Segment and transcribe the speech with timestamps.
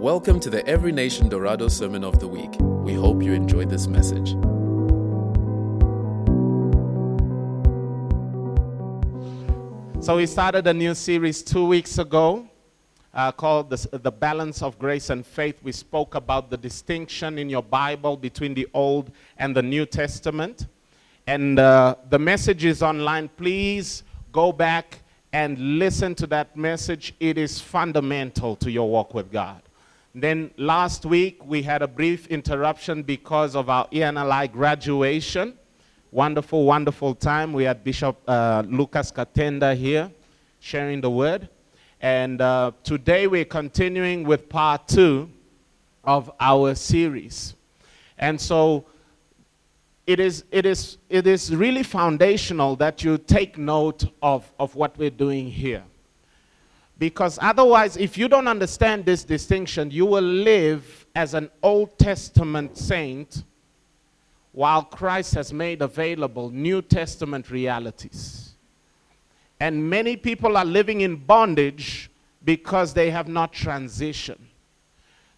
[0.00, 2.56] Welcome to the Every Nation Dorado Sermon of the Week.
[2.58, 4.30] We hope you enjoyed this message.
[10.02, 12.48] So we started a new series two weeks ago
[13.12, 15.62] uh, called the, the Balance of Grace and Faith.
[15.62, 20.66] We spoke about the distinction in your Bible between the Old and the New Testament.
[21.26, 23.28] And uh, the message is online.
[23.36, 25.02] Please go back
[25.34, 27.14] and listen to that message.
[27.20, 29.60] It is fundamental to your walk with God.
[30.14, 35.56] Then last week we had a brief interruption because of our ENLI graduation.
[36.10, 37.52] Wonderful, wonderful time.
[37.52, 40.10] We had Bishop uh, Lucas Katenda here
[40.58, 41.48] sharing the word.
[42.00, 45.30] And uh, today we're continuing with part two
[46.02, 47.54] of our series.
[48.18, 48.86] And so
[50.08, 54.98] it is, it is, it is really foundational that you take note of, of what
[54.98, 55.84] we're doing here.
[57.00, 62.76] Because otherwise, if you don't understand this distinction, you will live as an Old Testament
[62.76, 63.44] saint
[64.52, 68.50] while Christ has made available New Testament realities.
[69.60, 72.10] And many people are living in bondage
[72.44, 74.44] because they have not transitioned.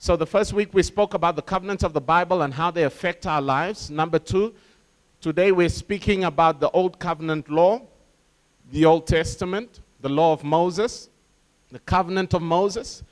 [0.00, 2.82] So, the first week we spoke about the covenants of the Bible and how they
[2.82, 3.88] affect our lives.
[3.88, 4.52] Number two,
[5.20, 7.82] today we're speaking about the Old Covenant law,
[8.72, 11.08] the Old Testament, the law of Moses,
[11.72, 13.02] the covenant of Moses.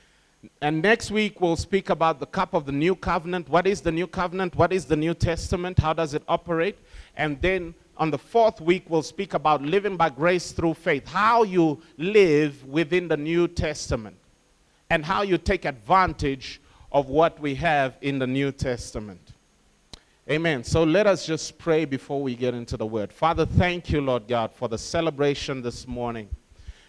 [0.61, 3.49] And next week we'll speak about the cup of the new covenant.
[3.49, 4.55] What is the new covenant?
[4.55, 5.79] What is the New Testament?
[5.79, 6.77] How does it operate?
[7.17, 11.07] And then on the fourth week we'll speak about living by grace through faith.
[11.07, 14.15] How you live within the New Testament
[14.91, 19.33] and how you take advantage of what we have in the New Testament.
[20.29, 20.63] Amen.
[20.63, 23.11] So let us just pray before we get into the word.
[23.11, 26.29] Father, thank you, Lord God, for the celebration this morning.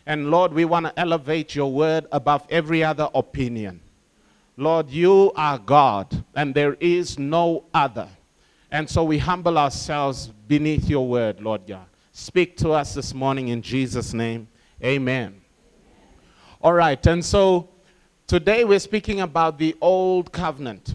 [0.06, 3.80] And Lord, we want to elevate your word above every other opinion.
[4.56, 8.08] Lord, you are God, and there is no other.
[8.70, 11.86] And so we humble ourselves beneath your word, Lord God.
[12.12, 14.48] Speak to us this morning in Jesus' name.
[14.82, 15.40] Amen.
[16.60, 17.68] All right, and so
[18.26, 20.94] today we're speaking about the old covenant.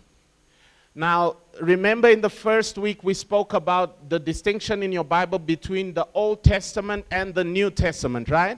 [0.93, 5.93] Now, remember in the first week we spoke about the distinction in your Bible between
[5.93, 8.57] the Old Testament and the New Testament, right?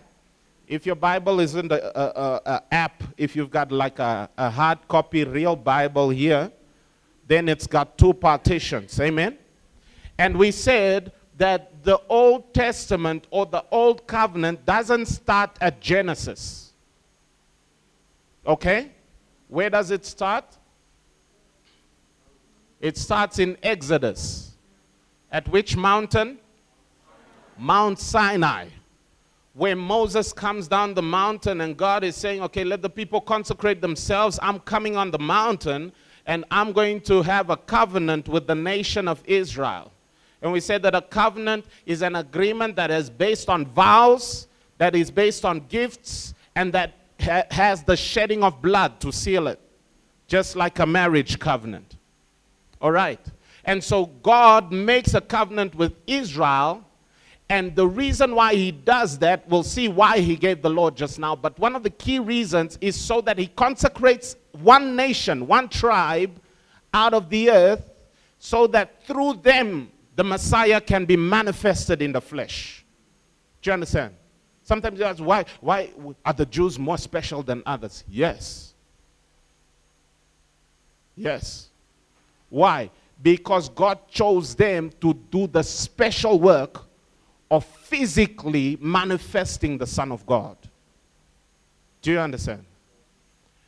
[0.70, 4.52] If your Bible isn't the uh, uh, uh, app, if you've got like a, a
[4.52, 6.52] hard copy real Bible here,
[7.28, 9.00] then it's got two partitions.
[9.00, 9.36] Amen?
[10.20, 16.72] And we said that the Old Testament or the Old Covenant doesn't start at Genesis.
[18.46, 18.92] Okay?
[19.48, 20.46] Where does it start?
[22.80, 24.52] It starts in Exodus.
[25.32, 26.38] At which mountain?
[27.58, 28.68] Mount Sinai.
[29.60, 33.82] Where Moses comes down the mountain and God is saying, okay, let the people consecrate
[33.82, 34.40] themselves.
[34.42, 35.92] I'm coming on the mountain
[36.26, 39.92] and I'm going to have a covenant with the nation of Israel.
[40.42, 44.48] And we said that a covenant is an agreement that is based on vows,
[44.78, 49.48] that is based on gifts, and that ha- has the shedding of blood to seal
[49.48, 49.60] it,
[50.28, 51.98] just like a marriage covenant.
[52.80, 53.20] All right.
[53.66, 56.86] And so God makes a covenant with Israel.
[57.50, 61.18] And the reason why he does that, we'll see why he gave the Lord just
[61.18, 61.36] now.
[61.36, 66.40] But one of the key reasons is so that he consecrates one nation, one tribe
[66.94, 67.90] out of the earth,
[68.38, 72.86] so that through them the Messiah can be manifested in the flesh.
[73.62, 74.14] Do you understand?
[74.64, 75.90] Sometimes you ask, why, why
[76.24, 78.04] are the Jews more special than others?
[78.08, 78.76] Yes.
[81.16, 81.70] Yes.
[82.50, 82.92] Why?
[83.24, 86.86] Because God chose them to do the special work
[87.52, 90.58] of physically manifesting the Son of God.
[92.02, 92.64] Do you understand?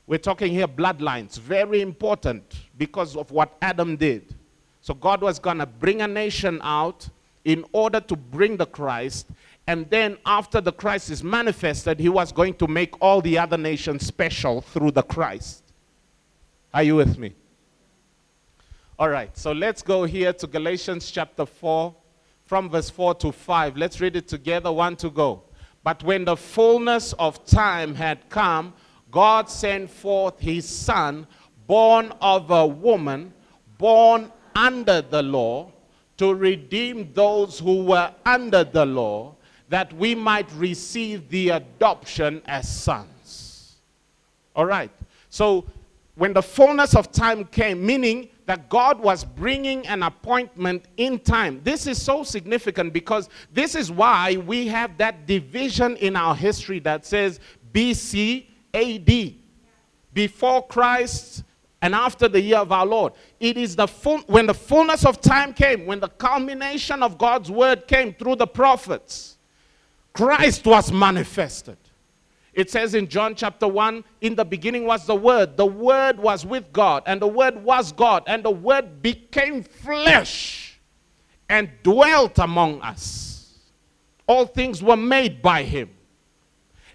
[0.07, 2.43] We're talking here bloodlines, very important
[2.77, 4.35] because of what Adam did.
[4.81, 7.07] So God was going to bring a nation out
[7.45, 9.27] in order to bring the Christ.
[9.67, 13.57] And then after the Christ is manifested, he was going to make all the other
[13.57, 15.63] nations special through the Christ.
[16.73, 17.33] Are you with me?
[18.97, 21.95] All right, so let's go here to Galatians chapter 4,
[22.51, 23.77] from verse 4 to 5.
[23.77, 24.73] Let's read it together.
[24.73, 25.43] One to go.
[25.85, 28.73] But when the fullness of time had come,
[29.09, 31.27] God sent forth his son,
[31.65, 33.31] born of a woman,
[33.77, 35.71] born under the law,
[36.17, 39.33] to redeem those who were under the law,
[39.69, 43.77] that we might receive the adoption as sons.
[44.57, 44.91] All right.
[45.29, 45.65] So
[46.15, 51.61] when the fullness of time came, meaning that God was bringing an appointment in time.
[51.63, 56.79] This is so significant because this is why we have that division in our history
[56.79, 57.39] that says
[57.73, 59.35] BC AD.
[60.13, 61.43] before Christ
[61.81, 63.13] and after the year of our Lord.
[63.39, 67.49] It is the full, when the fullness of time came, when the culmination of God's
[67.49, 69.37] word came through the prophets,
[70.13, 71.77] Christ was manifested.
[72.53, 75.55] It says in John chapter 1 In the beginning was the Word.
[75.55, 80.79] The Word was with God, and the Word was God, and the Word became flesh
[81.49, 83.57] and dwelt among us.
[84.27, 85.89] All things were made by Him.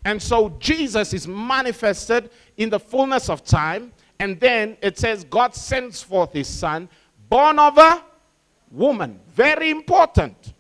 [0.05, 3.93] And so Jesus is manifested in the fullness of time.
[4.19, 6.89] And then it says, God sends forth His Son,
[7.29, 8.03] born of a
[8.71, 9.21] woman.
[9.35, 10.55] Very important.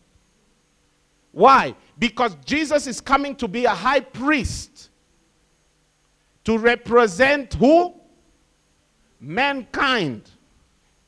[1.32, 1.74] Why?
[1.98, 4.90] Because Jesus is coming to be a high priest
[6.44, 7.94] to represent who?
[9.20, 10.30] Mankind.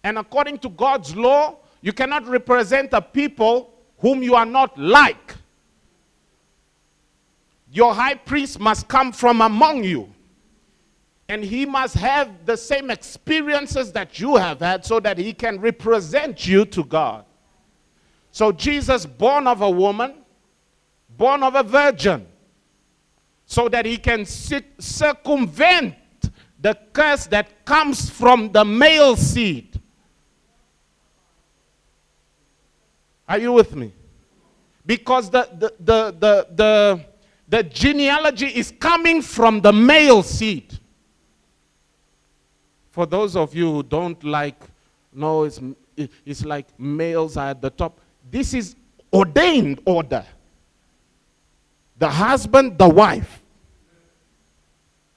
[0.03, 5.35] And according to God's law, you cannot represent a people whom you are not like.
[7.71, 10.13] Your high priest must come from among you.
[11.29, 15.61] And he must have the same experiences that you have had so that he can
[15.61, 17.27] represent you to God.
[18.31, 20.15] So, Jesus, born of a woman,
[21.19, 22.27] born of a virgin,
[23.45, 25.95] so that he can circumvent
[26.61, 29.81] the curse that comes from the male seed.
[33.29, 33.93] Are you with me?
[34.87, 37.05] Because the, the, the, the, the,
[37.49, 40.79] the genealogy is coming from the male seed.
[42.91, 44.61] For those of you who don't like,
[45.13, 45.61] no, it's,
[46.25, 48.01] it's like males are at the top.
[48.31, 48.77] This is
[49.13, 50.25] ordained order
[51.99, 53.43] the husband, the wife.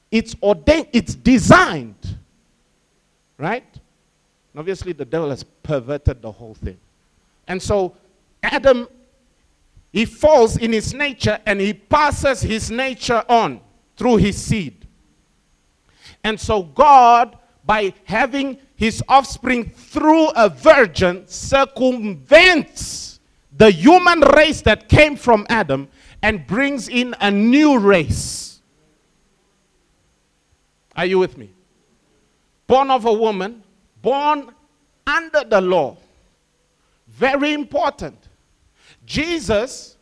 [0.09, 2.17] It's ordained, it's designed.
[3.37, 3.65] Right?
[4.53, 6.77] And obviously, the devil has perverted the whole thing.
[7.47, 7.95] And so,
[8.43, 8.87] Adam,
[9.91, 13.61] he falls in his nature and he passes his nature on
[13.97, 14.87] through his seed.
[16.23, 23.19] And so, God, by having his offspring through a virgin, circumvents
[23.55, 25.87] the human race that came from Adam
[26.21, 28.59] and brings in a new race.
[30.95, 31.49] Are you with me?
[32.67, 33.63] Born of a woman,
[34.01, 34.51] born
[35.07, 35.97] under the law.
[37.07, 38.17] Very important.
[39.05, 39.97] Jesus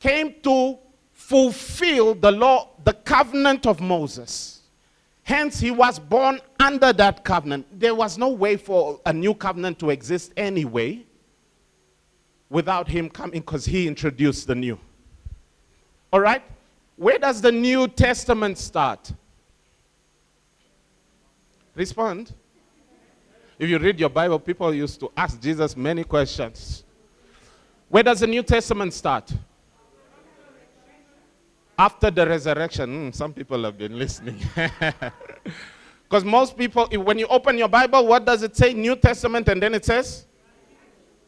[0.00, 0.78] came to
[1.12, 4.62] fulfill the law, the covenant of Moses.
[5.24, 7.66] Hence, he was born under that covenant.
[7.78, 11.04] There was no way for a new covenant to exist anyway
[12.48, 14.78] without him coming because he introduced the new.
[16.12, 16.42] All right?
[16.96, 19.12] Where does the New Testament start?
[21.74, 22.32] Respond.
[23.58, 26.84] If you read your Bible, people used to ask Jesus many questions.
[27.88, 29.32] Where does the New Testament start?
[31.78, 33.10] After the resurrection.
[33.10, 34.40] Mm, some people have been listening.
[36.08, 38.72] Because most people, when you open your Bible, what does it say?
[38.72, 40.24] New Testament, and then it says?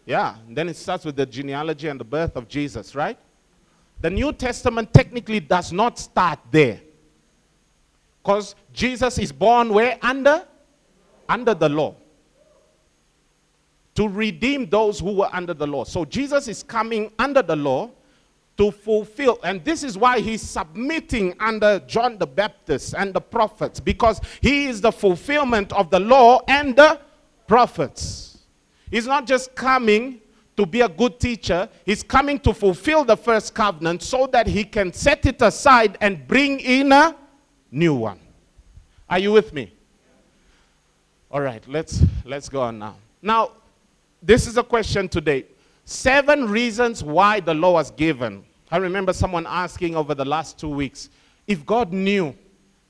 [0.07, 3.19] Yeah, then it starts with the genealogy and the birth of Jesus, right?
[4.01, 6.81] The New Testament technically does not start there.
[8.23, 9.99] Because Jesus is born where?
[10.03, 10.47] Under?
[11.29, 11.95] Under the law.
[13.95, 15.85] To redeem those who were under the law.
[15.85, 17.91] So Jesus is coming under the law
[18.57, 19.39] to fulfill.
[19.43, 23.81] And this is why he's submitting under John the Baptist and the prophets.
[23.81, 27.01] Because he is the fulfillment of the law and the
[27.47, 28.39] prophets.
[28.91, 30.21] He's not just coming
[30.57, 31.69] to be a good teacher.
[31.85, 36.27] He's coming to fulfill the first covenant so that he can set it aside and
[36.27, 37.17] bring in a
[37.71, 38.21] new one.
[39.09, 39.73] Are you with me?
[41.31, 42.97] All right, let's let's go on now.
[43.23, 43.53] Now,
[44.23, 45.47] this is a question today.
[45.85, 48.45] Seven reasons why the law was given.
[48.71, 51.09] I remember someone asking over the last two weeks
[51.47, 52.37] if God knew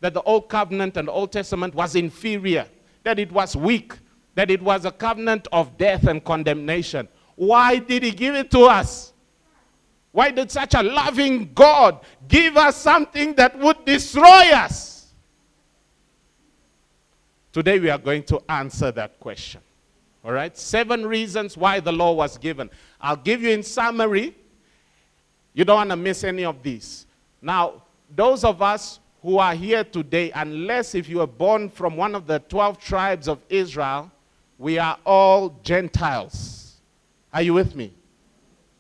[0.01, 2.67] that the Old Covenant and the Old Testament was inferior,
[3.05, 3.93] that it was weak,
[4.35, 7.09] that it was a covenant of death and condemnation.
[7.41, 9.15] Why did he give it to us?
[10.13, 15.07] Why did such a loving God give us something that would destroy us?
[17.51, 19.63] Today we are going to answer that question.
[20.23, 20.55] All right?
[20.55, 22.69] Seven reasons why the law was given.
[23.01, 24.37] I'll give you in summary.
[25.55, 27.07] You don't want to miss any of these.
[27.41, 32.15] Now, those of us who are here today, unless if you were born from one
[32.15, 34.13] of the 12 tribes of Israel,
[34.59, 36.60] we are all Gentiles.
[37.33, 37.93] Are you with me?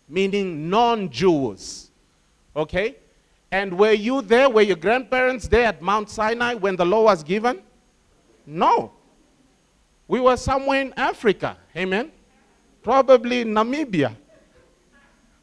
[0.09, 1.91] Meaning non Jews.
[2.55, 2.97] Okay?
[3.51, 4.49] And were you there?
[4.49, 7.63] Were your grandparents there at Mount Sinai when the law was given?
[8.47, 8.93] No.
[10.09, 11.57] We were somewhere in Africa.
[11.77, 12.11] Amen?
[12.83, 14.17] Probably Namibia.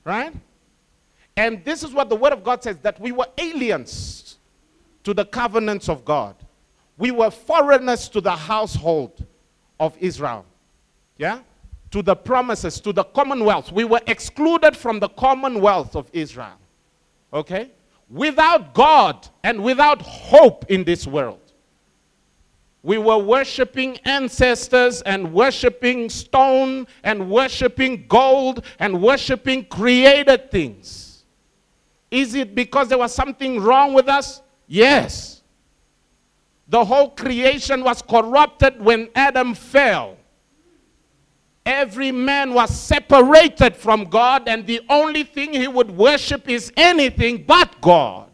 [0.04, 0.34] Right?
[1.36, 4.38] And this is what the Word of God says that we were aliens
[5.04, 6.36] to the covenants of God.
[6.98, 9.26] We were foreigners to the household
[9.80, 10.46] of Israel.
[11.18, 11.40] Yeah?
[11.92, 13.72] To the promises, to the commonwealth.
[13.72, 16.58] We were excluded from the commonwealth of Israel.
[17.34, 17.72] Okay?
[18.10, 21.40] Without God and without hope in this world.
[22.84, 31.26] We were worshiping ancestors and worshiping stone and worshiping gold and worshiping created things.
[32.10, 34.42] Is it because there was something wrong with us?
[34.68, 35.42] Yes.
[36.68, 40.17] The whole creation was corrupted when Adam fell.
[41.68, 47.44] Every man was separated from God, and the only thing he would worship is anything
[47.44, 48.32] but God.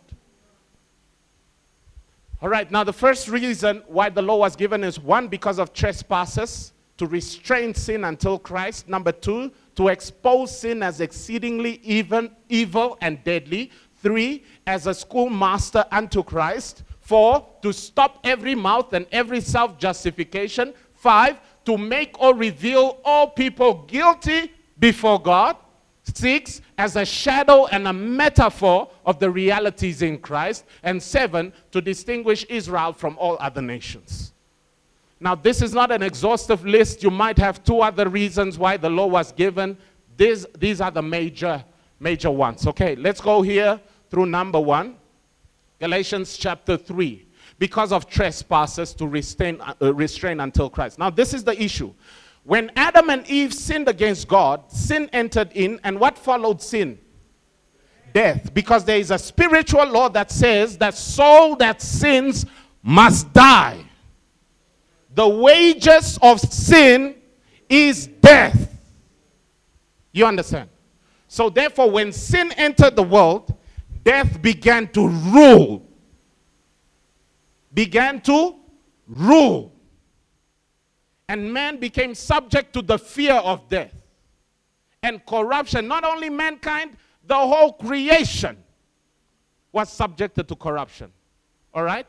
[2.44, 5.74] All right, now the first reason why the law was given is one, because of
[5.74, 8.88] trespasses, to restrain sin until Christ.
[8.88, 13.72] Number two, to expose sin as exceedingly even, evil and deadly.
[13.96, 16.84] Three, as a schoolmaster unto Christ.
[17.00, 20.76] Four, to stop every mouth and every self justification.
[20.94, 25.58] Five, to make or reveal all people guilty before God.
[26.04, 30.66] Six, as a shadow and a metaphor of the realities in Christ.
[30.84, 34.34] And seven, to distinguish Israel from all other nations.
[35.20, 37.02] Now, this is not an exhaustive list.
[37.02, 39.78] You might have two other reasons why the law was given.
[40.18, 41.64] These, these are the major,
[42.00, 42.68] major ones.
[42.68, 43.80] Okay, let's go here
[44.10, 44.98] through number one
[45.80, 47.26] Galatians chapter 3.
[47.64, 51.00] Because of trespasses to restrain, uh, restrain until Christ.
[51.00, 51.94] Now, this is the issue.
[52.44, 57.00] When Adam and Eve sinned against God, sin entered in, and what followed sin?
[58.14, 58.54] Death.
[58.54, 62.46] Because there is a spiritual law that says that soul that sins
[62.82, 63.86] must die.
[65.16, 67.16] The wages of sin
[67.70, 68.78] is death.
[70.12, 70.68] You understand?
[71.30, 73.58] So, therefore, when sin entered the world,
[74.04, 75.88] death began to rule.
[77.74, 78.56] Began to
[79.08, 79.74] rule
[81.28, 83.94] and man became subject to the fear of death
[85.02, 85.88] and corruption.
[85.88, 88.58] Not only mankind, the whole creation
[89.72, 91.12] was subjected to corruption.
[91.74, 92.06] All right?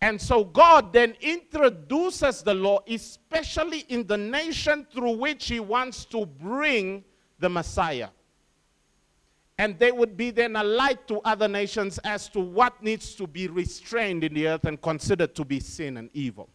[0.00, 6.04] And so God then introduces the law, especially in the nation through which He wants
[6.06, 7.02] to bring
[7.38, 8.08] the Messiah.
[9.58, 13.26] And they would be then a light to other nations as to what needs to
[13.26, 16.48] be restrained in the earth and considered to be sin and evil.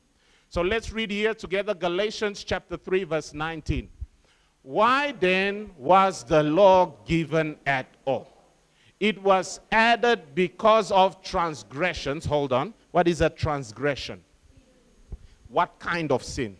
[0.49, 3.89] So let's read here together Galatians chapter 3, verse 19.
[4.63, 8.27] Why then was the law given at all?
[8.99, 12.23] It was added because of transgressions.
[12.25, 12.75] Hold on.
[12.91, 14.23] What is a transgression?
[15.47, 16.55] What kind of sin?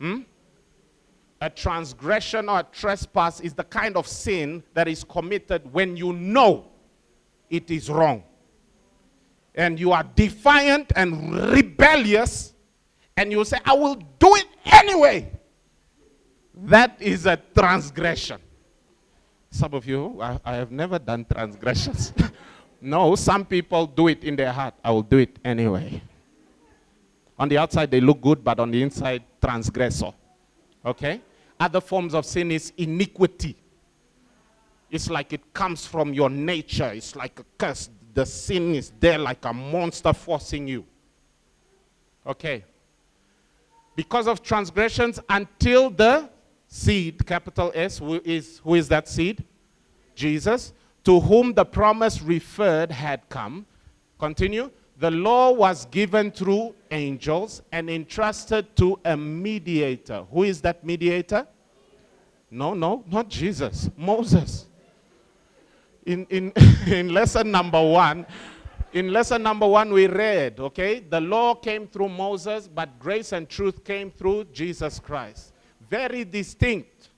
[0.00, 0.22] Hmm?
[1.42, 6.12] A transgression or a trespass is the kind of sin that is committed when you
[6.12, 6.68] know
[7.50, 8.22] it is wrong
[9.54, 12.54] and you are defiant and rebellious,
[13.16, 15.30] and you say, I will do it anyway,
[16.54, 18.40] that is a transgression.
[19.50, 22.14] Some of you, I, I have never done transgressions.
[22.80, 24.74] no, some people do it in their heart.
[24.82, 26.00] I will do it anyway.
[27.38, 30.12] On the outside, they look good, but on the inside, transgressor.
[30.84, 31.20] Okay?
[31.62, 33.56] Other forms of sin is iniquity.
[34.90, 36.90] It's like it comes from your nature.
[36.92, 40.84] It's like a curse the sin is there like a monster forcing you.
[42.26, 42.64] Okay.
[43.94, 46.28] Because of transgressions until the
[46.66, 49.44] seed, capital S, who is, who is that seed?
[50.16, 50.72] Jesus,
[51.04, 53.66] to whom the promise referred had come.
[54.18, 54.68] Continue.
[55.02, 60.24] The law was given through angels and entrusted to a mediator.
[60.30, 61.44] Who is that mediator?
[62.48, 63.90] No, no, not Jesus.
[63.96, 64.66] Moses
[66.06, 66.52] in, in,
[66.86, 68.24] in lesson number one,
[68.92, 73.48] in lesson number one, we read, okay, the law came through Moses, but grace and
[73.48, 75.52] truth came through Jesus Christ.
[75.90, 77.08] Very distinct,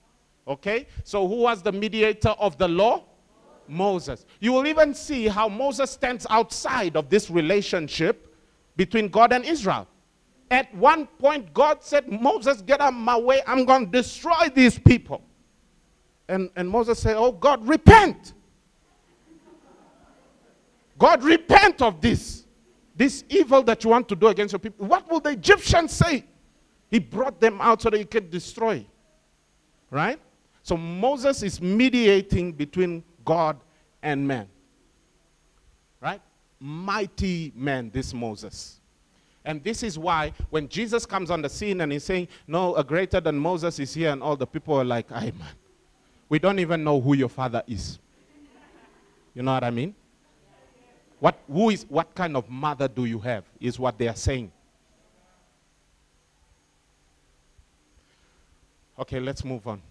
[0.49, 0.87] okay?
[1.03, 3.05] So, who was the mediator of the law?
[3.68, 4.26] Moses.
[4.40, 8.35] You will even see how Moses stands outside of this relationship
[8.76, 9.87] between God and Israel.
[10.50, 13.42] At one point, God said, Moses, get out of my way.
[13.47, 15.23] I'm going to destroy these people.
[16.28, 18.35] And, and Moses said, Oh, God, repent.
[20.99, 22.44] God, repent of this.
[22.97, 24.87] This evil that you want to do against your people.
[24.87, 26.25] What will the Egyptians say?
[26.90, 28.87] He brought them out so that he could destroy.
[29.90, 30.21] Right?
[30.62, 33.59] So Moses is mediating between God
[34.02, 34.49] and man.
[36.00, 36.21] Right?
[36.61, 38.81] Mighty man, this Moses.
[39.45, 42.85] And this is why when Jesus comes on the scene and he's saying, No, a
[42.85, 45.54] greater than Moses is here, and all the people are like, Ay, man,
[46.28, 47.99] we don't even know who your father is.
[49.35, 49.95] You know what I mean?
[51.21, 53.45] What, who is, what kind of mother do you have?
[53.61, 54.52] Is what they are saying.
[58.99, 59.83] Okay, let's move on.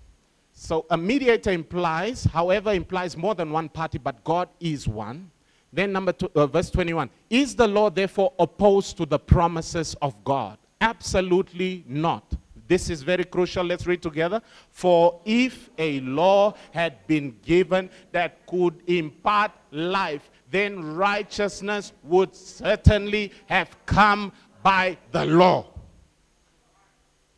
[0.54, 5.30] So a mediator implies, however, implies more than one party, but God is one.
[5.74, 7.10] Then number two, uh, verse 21.
[7.30, 10.60] Is the law therefore opposed to the promises of God?
[10.80, 12.24] Absolutely not.
[12.68, 13.66] This is very crucial.
[13.66, 14.42] Let's read together.
[14.70, 23.32] For if a law had been given that could impart life, then righteousness would certainly
[23.48, 24.32] have come
[24.62, 25.66] by the law.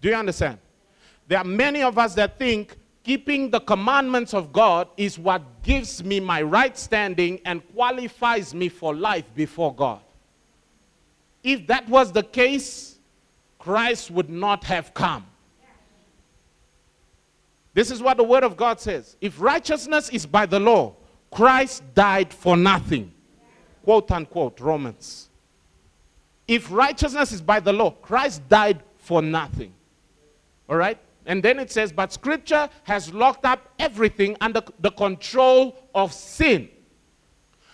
[0.01, 0.59] Do you understand?
[1.27, 2.75] There are many of us that think
[3.05, 8.67] keeping the commandments of God is what gives me my right standing and qualifies me
[8.67, 10.01] for life before God.
[11.43, 12.97] If that was the case,
[13.59, 15.23] Christ would not have come.
[17.75, 19.17] This is what the Word of God says.
[19.21, 20.95] If righteousness is by the law,
[21.29, 23.11] Christ died for nothing.
[23.83, 25.29] Quote unquote, Romans.
[26.47, 29.73] If righteousness is by the law, Christ died for nothing.
[30.67, 30.97] All right?
[31.25, 36.69] And then it says, but scripture has locked up everything under the control of sin.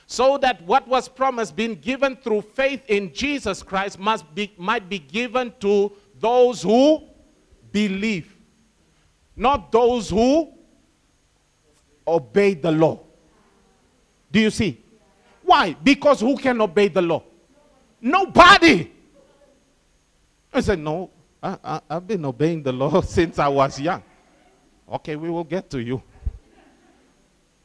[0.08, 4.89] So that what was promised, being given through faith in Jesus Christ, must be, might
[4.89, 7.08] be given to those who
[7.72, 8.36] believe,
[9.36, 10.51] not those who
[12.08, 13.00] obey the law.
[14.31, 14.81] Do you see?
[15.43, 15.74] Why?
[15.74, 17.24] Because who can obey the law?
[18.00, 18.91] Nobody.
[20.53, 21.10] I said, no,
[21.41, 24.03] I, I, I've been obeying the law since I was young.
[24.91, 26.01] Okay, we will get to you.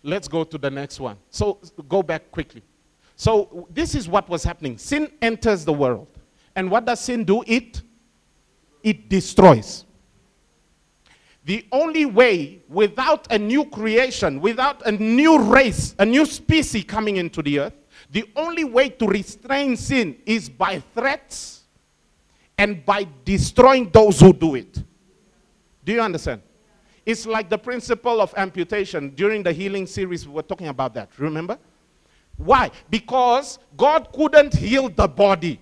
[0.02, 1.16] Let's go to the next one.
[1.30, 2.62] So go back quickly.
[3.16, 4.78] So this is what was happening.
[4.78, 6.06] Sin enters the world.
[6.54, 7.42] And what does sin do?
[7.46, 7.82] It
[8.82, 9.84] it destroys.
[11.44, 17.16] The only way without a new creation, without a new race, a new species coming
[17.16, 17.74] into the earth,
[18.10, 21.64] the only way to restrain sin is by threats
[22.58, 24.82] and by destroying those who do it.
[25.84, 26.42] Do you understand?
[27.04, 29.10] It's like the principle of amputation.
[29.14, 31.10] During the healing series, we were talking about that.
[31.18, 31.58] Remember?
[32.36, 32.70] Why?
[32.90, 35.60] Because God couldn't heal the body.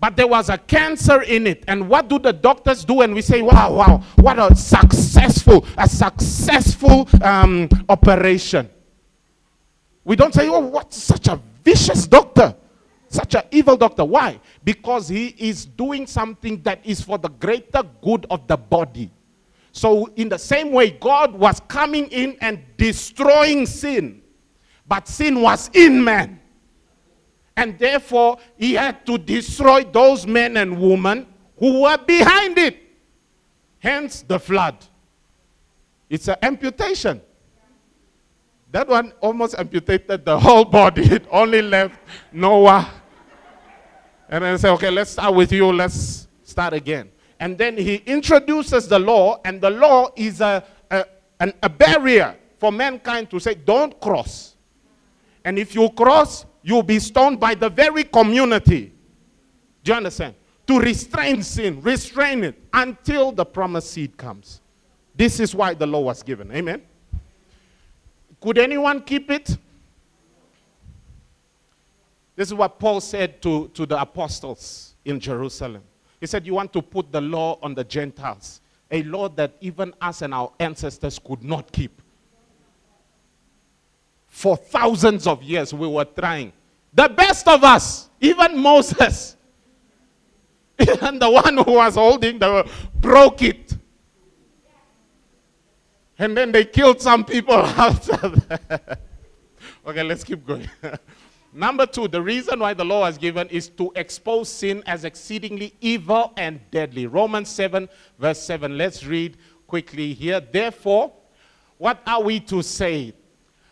[0.00, 1.62] But there was a cancer in it.
[1.68, 3.02] And what do the doctors do?
[3.02, 8.68] And we say, wow, wow, what a successful, a successful um, operation.
[10.04, 12.56] We don't say, oh, what such a vicious doctor.
[13.12, 14.06] Such an evil doctor.
[14.06, 14.40] Why?
[14.64, 19.10] Because he is doing something that is for the greater good of the body.
[19.70, 24.22] So, in the same way, God was coming in and destroying sin,
[24.88, 26.40] but sin was in man.
[27.54, 31.26] And therefore, he had to destroy those men and women
[31.58, 32.78] who were behind it.
[33.78, 34.86] Hence the flood.
[36.08, 37.20] It's an amputation.
[38.70, 41.02] That one almost amputated the whole body.
[41.12, 42.00] It only left
[42.32, 43.01] Noah
[44.32, 45.70] and then say, okay, let's start with you.
[45.70, 47.10] Let's start again.
[47.38, 51.04] And then he introduces the law, and the law is a, a,
[51.38, 54.56] an, a barrier for mankind to say, don't cross.
[55.44, 58.94] And if you cross, you'll be stoned by the very community.
[59.84, 60.34] Do you understand?
[60.66, 64.62] To restrain sin, restrain it until the promised seed comes.
[65.14, 66.50] This is why the law was given.
[66.52, 66.80] Amen.
[68.40, 69.58] Could anyone keep it?
[72.42, 75.80] This is what Paul said to, to the apostles in Jerusalem.
[76.18, 79.94] He said, You want to put the law on the Gentiles, a law that even
[80.00, 82.02] us and our ancestors could not keep.
[84.26, 86.52] For thousands of years, we were trying.
[86.92, 89.36] The best of us, even Moses,
[91.00, 93.72] and the one who was holding the broke it.
[96.18, 98.98] And then they killed some people after that.
[99.86, 100.68] okay, let's keep going.
[101.54, 105.74] Number two, the reason why the law was given is to expose sin as exceedingly
[105.82, 107.06] evil and deadly.
[107.06, 108.78] Romans 7, verse 7.
[108.78, 109.36] Let's read
[109.66, 110.40] quickly here.
[110.40, 111.12] Therefore,
[111.76, 113.12] what are we to say?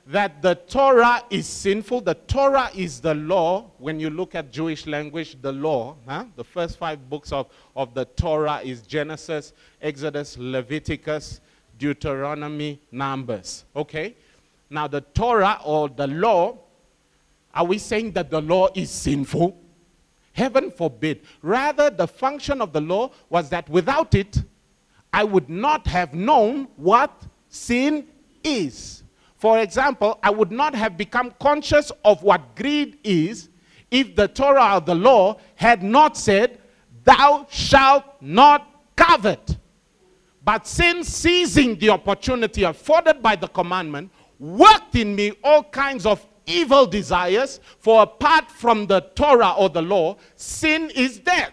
[0.07, 2.03] That the Torah is sinful.
[2.03, 3.71] The Torah is the law.
[3.79, 6.25] When you look at Jewish language, the law, huh?
[6.37, 11.41] the first five books of, of the Torah is Genesis, Exodus, Leviticus,
[11.79, 13.65] Deuteronomy, Numbers.
[13.75, 14.17] Okay?
[14.69, 16.59] Now, the Torah or the law
[17.55, 19.61] are we saying that the law is sinful?
[20.33, 21.23] Heaven forbid.
[21.43, 24.43] Rather, the function of the law was that without it,
[25.13, 28.07] I would not have known what sin
[28.45, 29.03] is.
[29.37, 33.49] For example, I would not have become conscious of what greed is
[33.91, 36.59] if the Torah or the law had not said,
[37.03, 39.57] Thou shalt not covet.
[40.45, 46.27] But sin, seizing the opportunity afforded by the commandment, worked in me all kinds of
[46.51, 51.53] evil desires, for apart from the Torah or the law, sin is death.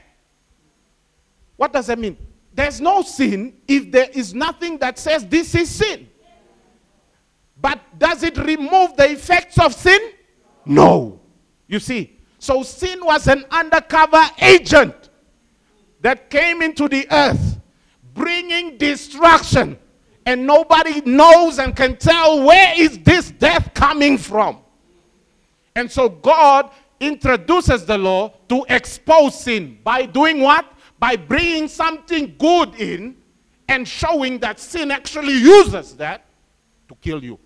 [1.55, 2.17] What does that mean?
[2.53, 6.10] There's no sin if there is nothing that says this is sin.
[7.60, 9.99] But does it remove the effects of sin?
[10.65, 11.19] No.
[11.67, 15.10] You see, so sin was an undercover agent
[16.01, 17.60] that came into the earth
[18.13, 19.77] bringing destruction
[20.25, 24.60] and nobody knows and can tell where is this death coming from.
[25.77, 30.65] And so God introduces the law to expose sin by doing what?
[30.97, 33.15] By bringing something good in
[33.69, 36.25] and showing that sin actually uses that
[36.87, 37.37] to kill you.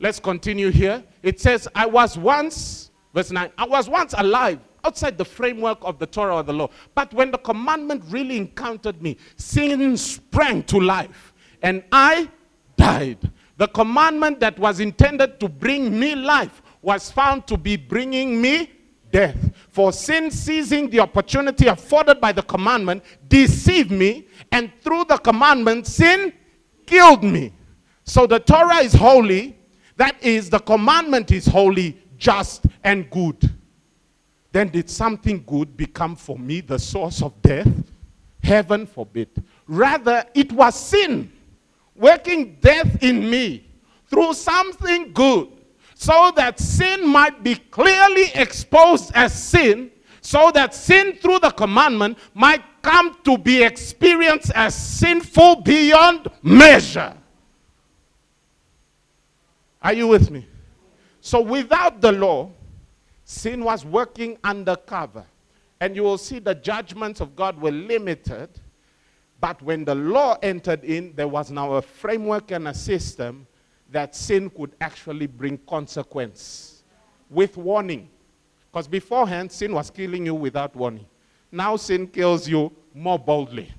[0.00, 1.04] Let's continue here.
[1.22, 5.98] It says, I was once, verse 9, I was once alive outside the framework of
[5.98, 6.70] the Torah or the law.
[6.94, 12.30] But when the commandment really encountered me, sin sprang to life and I
[12.78, 13.30] died.
[13.62, 18.68] The commandment that was intended to bring me life was found to be bringing me
[19.12, 19.36] death.
[19.68, 25.86] For sin seizing the opportunity afforded by the commandment deceived me, and through the commandment,
[25.86, 26.32] sin
[26.86, 27.52] killed me.
[28.02, 29.56] So the Torah is holy,
[29.94, 33.48] that is, the commandment is holy, just, and good.
[34.50, 37.68] Then did something good become for me the source of death?
[38.42, 39.28] Heaven forbid.
[39.68, 41.30] Rather, it was sin
[41.94, 43.66] working death in me
[44.06, 45.48] through something good,
[45.94, 52.18] so that sin might be clearly exposed as sin, so that sin through the commandment
[52.34, 57.14] might come to be experienced as sinful beyond measure.
[59.80, 60.46] Are you with me?
[61.20, 62.50] So without the law,
[63.24, 65.24] sin was working undercover.
[65.80, 68.48] And you will see the judgments of God were limited.
[69.42, 73.44] But when the law entered in, there was now a framework and a system
[73.90, 76.84] that sin could actually bring consequence
[77.28, 78.08] with warning.
[78.70, 81.06] Because beforehand, sin was killing you without warning.
[81.50, 83.74] Now sin kills you more boldly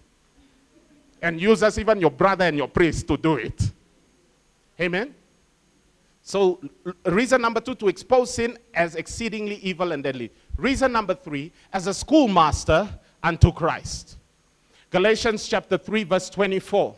[1.22, 3.72] and uses even your brother and your priest to do it.
[4.82, 5.16] Amen?
[6.22, 6.60] So,
[7.06, 10.30] reason number two, to expose sin as exceedingly evil and deadly.
[10.58, 12.90] Reason number three, as a schoolmaster
[13.24, 14.18] unto Christ.
[14.94, 16.96] Galatians chapter 3, verse 24.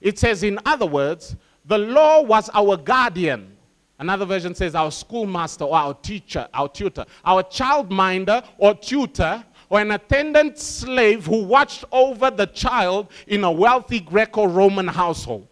[0.00, 3.56] It says, in other words, the law was our guardian.
[4.00, 9.80] Another version says our schoolmaster or our teacher, our tutor, our childminder or tutor, or
[9.80, 15.48] an attendant slave who watched over the child in a wealthy Greco Roman household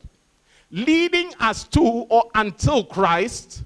[0.74, 3.62] leading us to or until Christ,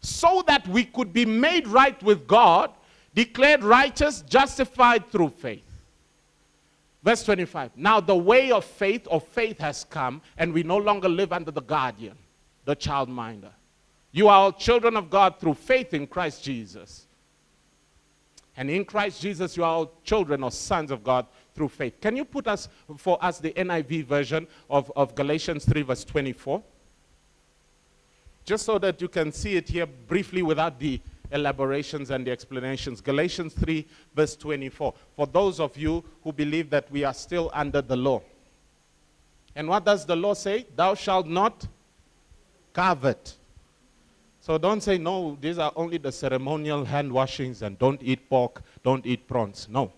[0.00, 2.72] so that we could be made right with God,
[3.14, 5.65] declared righteous, justified through faith.
[7.06, 7.70] Verse 25.
[7.76, 11.52] Now the way of faith or faith has come, and we no longer live under
[11.52, 12.18] the guardian,
[12.64, 13.52] the childminder.
[14.10, 17.06] You are all children of God through faith in Christ Jesus.
[18.56, 22.00] And in Christ Jesus, you are all children or sons of God through faith.
[22.00, 26.60] Can you put us for us the NIV version of, of Galatians 3, verse 24?
[28.44, 33.00] Just so that you can see it here briefly without the elaborations and the explanations.
[33.00, 34.94] Galatians 3, verse 24.
[35.14, 38.22] For those of you who believe that we are still under the law.
[39.54, 40.66] And what does the law say?
[40.76, 41.66] Thou shalt not
[42.72, 43.34] covet.
[44.40, 48.62] So don't say, no, these are only the ceremonial hand washings and don't eat pork,
[48.84, 49.66] don't eat prawns.
[49.68, 49.90] No.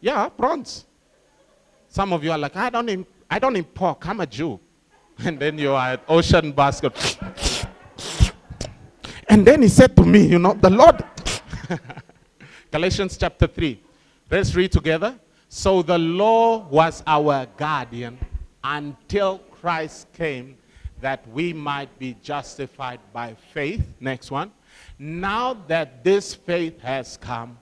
[0.00, 0.86] Yeah, prawns.
[1.88, 4.08] Some of you are like, I don't eat, I don't eat pork.
[4.08, 4.58] I'm a Jew.
[5.18, 6.94] And then you are at Ocean Basket.
[9.32, 11.02] And then he said to me, you know, the Lord.
[12.70, 13.80] Galatians chapter 3.
[14.30, 15.18] Let's read together.
[15.48, 18.18] So the law was our guardian
[18.62, 20.58] until Christ came
[21.00, 23.82] that we might be justified by faith.
[24.00, 24.52] Next one.
[24.98, 27.56] Now that this faith has come,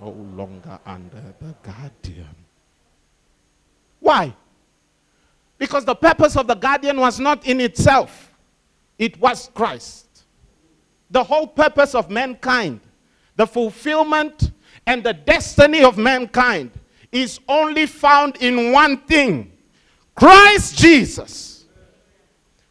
[0.00, 2.34] no longer under the guardian.
[4.00, 4.34] Why?
[5.58, 8.32] Because the purpose of the guardian was not in itself,
[8.98, 10.07] it was Christ.
[11.10, 12.80] The whole purpose of mankind,
[13.36, 14.52] the fulfillment
[14.86, 16.70] and the destiny of mankind
[17.10, 19.52] is only found in one thing
[20.14, 21.66] Christ Jesus.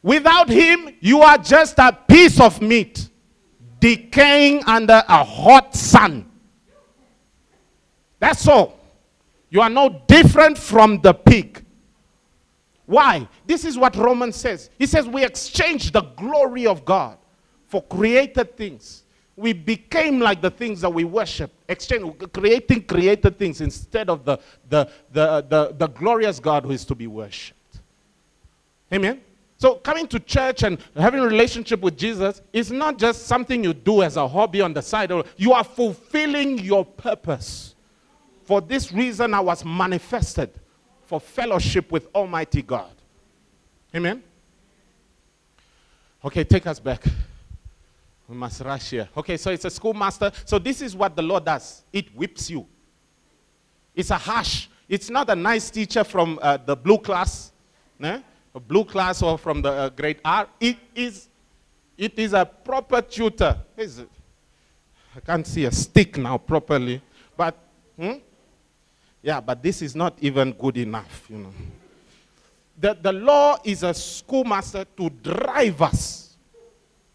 [0.04, 3.10] Without him, you are just a piece of meat
[3.80, 6.30] decaying under a hot sun.
[8.20, 8.80] That's all.
[9.50, 11.64] You are no different from the pig.
[12.86, 13.28] Why?
[13.46, 14.70] This is what Romans says.
[14.78, 17.18] He says we exchanged the glory of God
[17.68, 19.04] for created things.
[19.36, 24.40] We became like the things that we worship, exchange, creating created things instead of the,
[24.68, 27.80] the, the, the, the glorious God who is to be worshipped.
[28.92, 29.22] Amen?
[29.58, 33.74] So coming to church and having a relationship with Jesus is not just something you
[33.74, 35.12] do as a hobby on the side.
[35.36, 37.76] You are fulfilling your purpose.
[38.44, 40.52] For this reason, I was manifested
[41.06, 42.92] for fellowship with Almighty God.
[43.96, 44.24] Amen.
[46.24, 47.04] Okay, take us back.
[48.28, 49.08] We must rush here.
[49.16, 50.32] Okay, so it's a schoolmaster.
[50.46, 51.84] So this is what the Lord does.
[51.94, 52.68] It whips you.
[53.96, 54.68] It's a harsh.
[54.90, 57.52] It's not a nice teacher from uh, the blue class,
[58.00, 58.22] né?
[58.54, 60.48] a blue class or from the uh, grade R.
[60.60, 61.30] It is,
[61.98, 63.58] it is a proper tutor.
[63.76, 64.10] Is it?
[65.16, 67.02] I can't see a stick now properly,
[67.36, 67.58] but
[68.00, 68.14] hmm?
[69.22, 71.54] yeah, but this is not even good enough, you know.
[72.80, 76.36] The, the law is a schoolmaster to drive us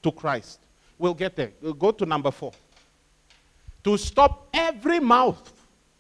[0.02, 0.61] to Christ.
[1.02, 1.50] We'll get there.
[1.60, 2.52] We'll go to number four.
[3.82, 5.52] To stop every mouth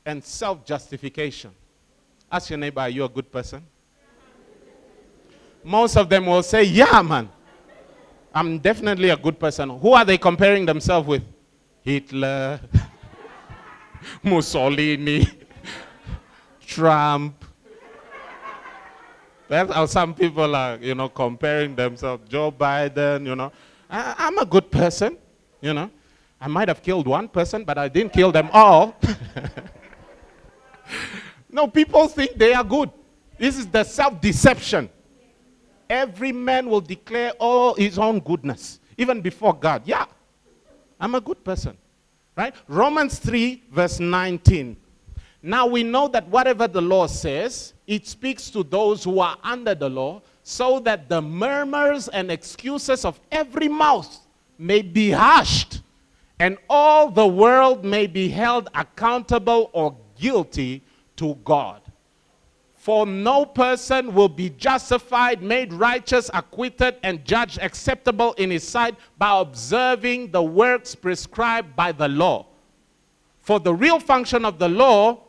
[0.06, 1.50] and self justification.
[2.30, 3.66] Ask your neighbor, are you a good person?
[5.64, 7.28] Most of them will say, Yeah, man.
[8.32, 9.70] I'm definitely a good person.
[9.70, 11.24] Who are they comparing themselves with?
[11.82, 12.60] Hitler,
[14.22, 15.26] Mussolini,
[16.64, 17.44] Trump.
[19.48, 22.22] That's how some people are, you know, comparing themselves.
[22.28, 23.50] Joe Biden, you know.
[23.92, 25.18] I, I'm a good person,
[25.60, 25.90] you know.
[26.40, 28.96] I might have killed one person, but I didn't kill them all.
[31.50, 32.90] no, people think they are good.
[33.38, 34.88] This is the self deception.
[35.88, 39.82] Every man will declare all his own goodness, even before God.
[39.84, 40.06] Yeah,
[40.98, 41.76] I'm a good person.
[42.34, 42.54] Right?
[42.66, 44.76] Romans 3, verse 19.
[45.42, 49.74] Now we know that whatever the law says, it speaks to those who are under
[49.74, 54.26] the law, so that the murmurs and excuses of every mouth
[54.58, 55.82] may be hushed,
[56.38, 60.82] and all the world may be held accountable or guilty
[61.16, 61.80] to God.
[62.74, 68.96] For no person will be justified, made righteous, acquitted, and judged acceptable in his sight
[69.18, 72.46] by observing the works prescribed by the law.
[73.40, 75.20] For the real function of the law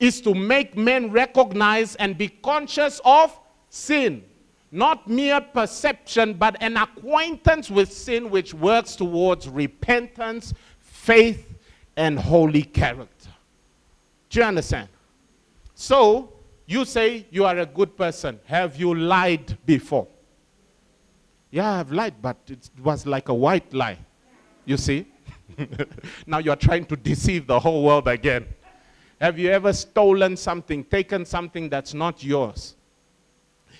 [0.00, 4.24] is to make men recognize and be conscious of sin.
[4.70, 11.58] Not mere perception, but an acquaintance with sin which works towards repentance, faith,
[11.96, 13.30] and holy character.
[14.28, 14.88] Do you understand?
[15.74, 16.32] So,
[16.66, 18.40] you say you are a good person.
[18.44, 20.06] Have you lied before?
[21.50, 23.98] Yeah, I've lied, but it was like a white lie.
[24.66, 25.06] You see?
[26.26, 28.46] now you're trying to deceive the whole world again.
[29.18, 32.76] Have you ever stolen something, taken something that's not yours?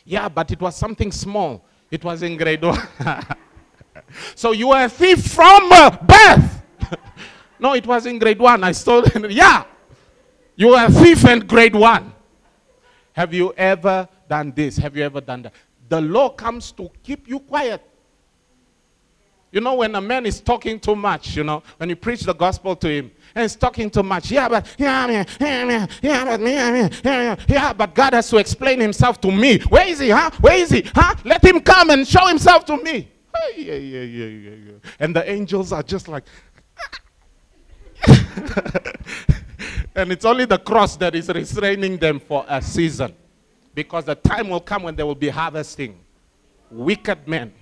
[0.08, 1.62] Yeah, but it was something small.
[1.90, 2.80] It was in grade one.
[4.34, 6.62] so you were a thief from uh, birth.
[7.60, 8.64] no, it was in grade one.
[8.64, 9.04] I stole.
[9.28, 9.64] Yeah.
[10.56, 12.14] You were a thief in grade one.
[13.12, 14.78] Have you ever done this?
[14.78, 15.52] Have you ever done that?
[15.90, 17.82] The law comes to keep you quiet.
[19.52, 22.34] You know, when a man is talking too much, you know, when you preach the
[22.34, 26.40] gospel to him, and he's talking too much, yeah, but yeah, yeah, yeah, yeah, but
[26.40, 29.60] me, yeah, yeah, yeah, but God has to explain himself to me.
[29.60, 30.30] Where is he, huh?
[30.40, 31.14] Where is he, huh?
[31.24, 33.08] Let him come and show himself to me.
[33.56, 34.72] Yeah, yeah, yeah, yeah, yeah.
[34.98, 36.24] And the angels are just like,
[39.94, 43.14] and it's only the cross that is restraining them for a season.
[43.74, 45.98] Because the time will come when they will be harvesting.
[46.70, 47.52] Wicked men.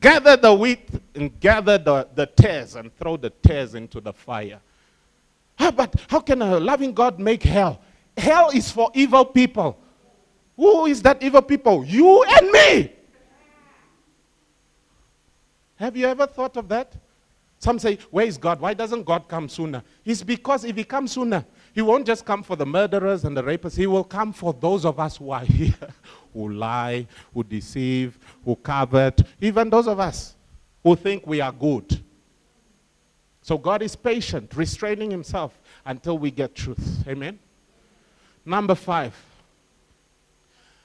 [0.00, 4.60] Gather the wheat and gather the, the tares and throw the tares into the fire.
[5.58, 7.80] Ah, but how can a loving God make hell?
[8.16, 9.78] Hell is for evil people.
[10.56, 11.84] Who is that evil people?
[11.84, 12.92] You and me.
[15.76, 16.94] Have you ever thought of that?
[17.58, 18.60] Some say, Where is God?
[18.60, 19.82] Why doesn't God come sooner?
[20.04, 23.42] It's because if He comes sooner, He won't just come for the murderers and the
[23.42, 23.76] rapists.
[23.76, 25.74] He will come for those of us who are here,
[26.32, 30.34] who lie, who deceive, who covet, even those of us
[30.82, 32.02] who think we are good.
[33.42, 37.06] So God is patient, restraining Himself until we get truth.
[37.08, 37.38] Amen?
[38.44, 39.14] Number five.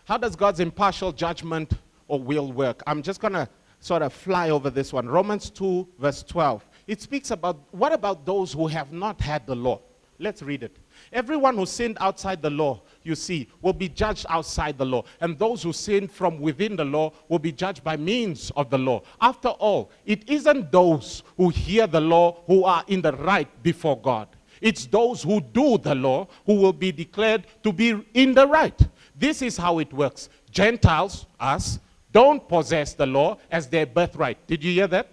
[0.05, 1.73] How does God's impartial judgment
[2.07, 2.83] or will work?
[2.85, 5.07] I'm just going to sort of fly over this one.
[5.07, 6.63] Romans 2, verse 12.
[6.87, 9.79] It speaks about what about those who have not had the law?
[10.19, 10.77] Let's read it.
[11.11, 15.03] Everyone who sinned outside the law, you see, will be judged outside the law.
[15.21, 18.77] And those who sin from within the law will be judged by means of the
[18.77, 19.01] law.
[19.21, 23.99] After all, it isn't those who hear the law who are in the right before
[23.99, 24.27] God.
[24.61, 28.79] It's those who do the law who will be declared to be in the right.
[29.17, 30.29] This is how it works.
[30.49, 31.79] Gentiles, us,
[32.11, 34.37] don't possess the law as their birthright.
[34.47, 35.09] Did you hear that?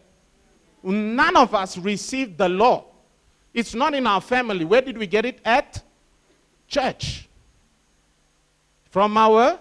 [0.83, 2.85] None of us received the law.
[3.53, 4.65] It's not in our family.
[4.65, 5.41] Where did we get it?
[5.45, 5.83] At
[6.69, 7.29] church.
[8.93, 9.59] From our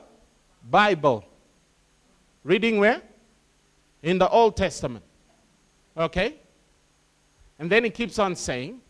[0.69, 1.23] Bible.
[2.43, 3.01] Reading where?
[4.03, 5.05] In the Old Testament.
[5.95, 6.35] Okay?
[7.57, 8.81] And then he keeps on saying,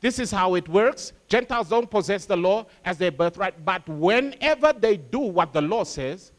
[0.00, 1.12] this is how it works.
[1.26, 5.82] Gentiles don't possess the law as their birthright, but whenever they do what the law
[5.82, 6.30] says,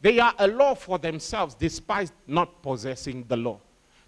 [0.00, 3.60] they are a law for themselves despite not possessing the law.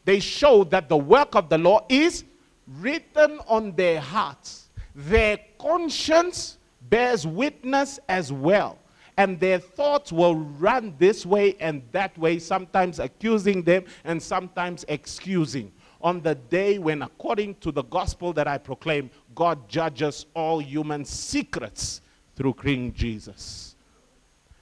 [0.04, 2.24] They show that the work of the law is
[2.66, 4.70] written on their hearts.
[4.92, 8.78] Their conscience bears witness as well.
[9.18, 14.84] And their thoughts will run this way and that way, sometimes accusing them and sometimes
[14.88, 20.60] excusing on the day when, according to the gospel that I proclaim, God judges all
[20.60, 22.02] human secrets
[22.36, 23.74] through King Jesus.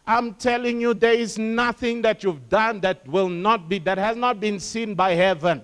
[0.06, 4.16] I'm telling you, there is nothing that you've done that will not be, that has
[4.16, 5.62] not been seen by heaven.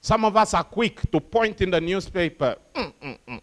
[0.00, 2.56] Some of us are quick to point in the newspaper.
[2.74, 3.42] Mm, mm, mm.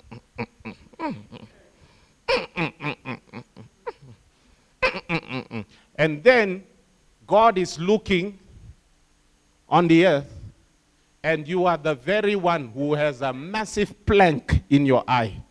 [5.95, 6.63] And then
[7.27, 8.39] God is looking
[9.67, 10.31] on the earth,
[11.23, 15.41] and you are the very one who has a massive plank in your eye.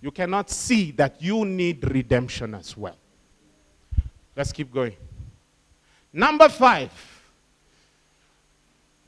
[0.00, 2.96] You cannot see that you need redemption as well.
[4.34, 4.96] Let's keep going.
[6.12, 6.90] Number five.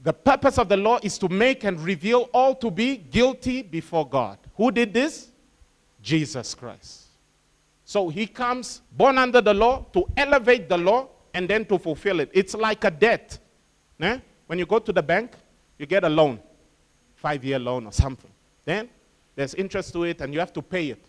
[0.04, 4.08] The purpose of the law is to make and reveal all to be guilty before
[4.08, 4.36] God.
[4.56, 5.28] Who did this?
[6.02, 7.04] Jesus Christ.
[7.84, 12.20] So he comes born under the law to elevate the law and then to fulfill
[12.20, 12.30] it.
[12.32, 13.38] It's like a debt.
[14.00, 14.18] Eh?
[14.46, 15.32] When you go to the bank,
[15.78, 16.40] you get a loan,
[17.14, 18.30] five year loan or something.
[18.64, 18.88] Then
[19.34, 21.04] there's interest to it and you have to pay it.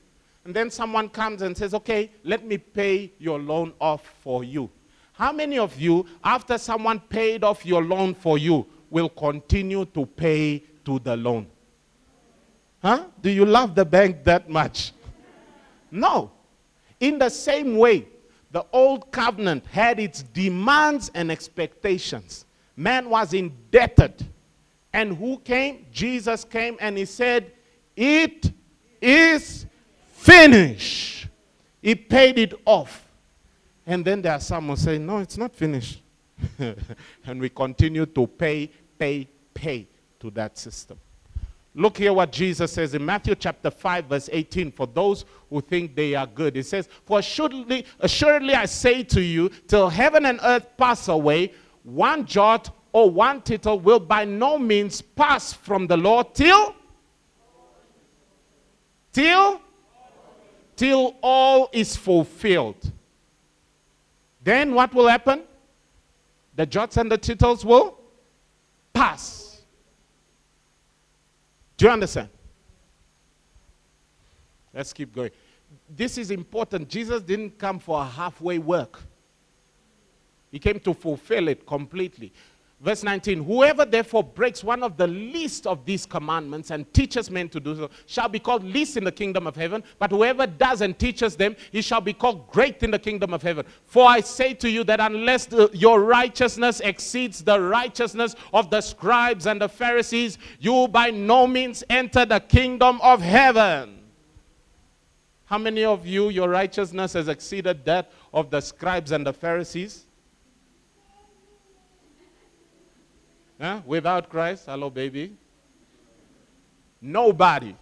[0.46, 4.70] And then someone comes and says, okay, let me pay your loan off for you.
[5.14, 10.06] How many of you, after someone paid off your loan for you, will continue to
[10.06, 11.48] pay to the loan?
[12.84, 13.06] Huh?
[13.22, 14.92] Do you love the bank that much?
[15.90, 16.32] No.
[17.00, 18.08] In the same way,
[18.52, 22.46] the old covenant had its demands and expectations.
[22.76, 24.26] Man was indebted.
[24.92, 25.86] And who came?
[25.92, 27.52] Jesus came and he said,
[27.96, 28.52] It
[29.02, 29.66] is
[30.12, 31.28] finished.
[31.82, 33.08] He paid it off.
[33.88, 36.02] And then there are some who say, No, it's not finished.
[36.60, 38.70] and we continue to pay,
[39.00, 39.88] pay, pay
[40.20, 41.00] to that system.
[41.76, 44.72] Look here what Jesus says in Matthew chapter 5, verse 18.
[44.72, 49.22] For those who think they are good, it says, For assuredly, assuredly I say to
[49.22, 51.52] you, till heaven and earth pass away,
[51.84, 56.76] one jot or one tittle will by no means pass from the law till
[59.12, 59.60] till
[60.76, 62.92] till all is fulfilled.
[64.44, 65.44] Then what will happen?
[66.56, 67.98] The jots and the tittles will
[68.94, 69.43] pass.
[71.84, 72.30] Do you understand?
[74.74, 75.32] Let's keep going.
[75.94, 76.88] This is important.
[76.88, 79.02] Jesus didn't come for a halfway work.
[80.50, 82.32] He came to fulfill it completely.
[82.84, 87.48] Verse 19 Whoever therefore breaks one of the least of these commandments and teaches men
[87.50, 90.82] to do so shall be called least in the kingdom of heaven, but whoever does
[90.82, 93.66] and teaches them, he shall be called great in the kingdom of heaven.
[93.86, 98.82] For I say to you that unless the, your righteousness exceeds the righteousness of the
[98.82, 104.02] scribes and the Pharisees, you by no means enter the kingdom of heaven.
[105.46, 110.06] How many of you, your righteousness has exceeded that of the scribes and the Pharisees?
[113.64, 113.80] Huh?
[113.86, 115.38] Without Christ, hello, baby.
[117.02, 117.74] Nobody.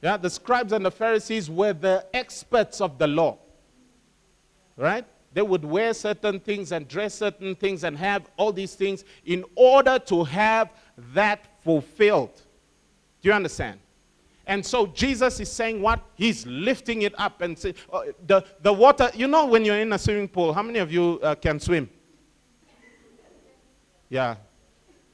[0.00, 3.36] Yeah, the scribes and the Pharisees were the experts of the law.
[4.78, 5.04] Right?
[5.34, 9.44] They would wear certain things and dress certain things and have all these things in
[9.56, 10.70] order to have
[11.12, 12.40] that fulfilled.
[13.20, 13.80] Do you understand?
[14.46, 16.00] And so Jesus is saying what?
[16.14, 19.92] He's lifting it up and say, uh, the, the water, you know, when you're in
[19.92, 21.90] a swimming pool, how many of you uh, can swim?
[24.08, 24.36] Yeah,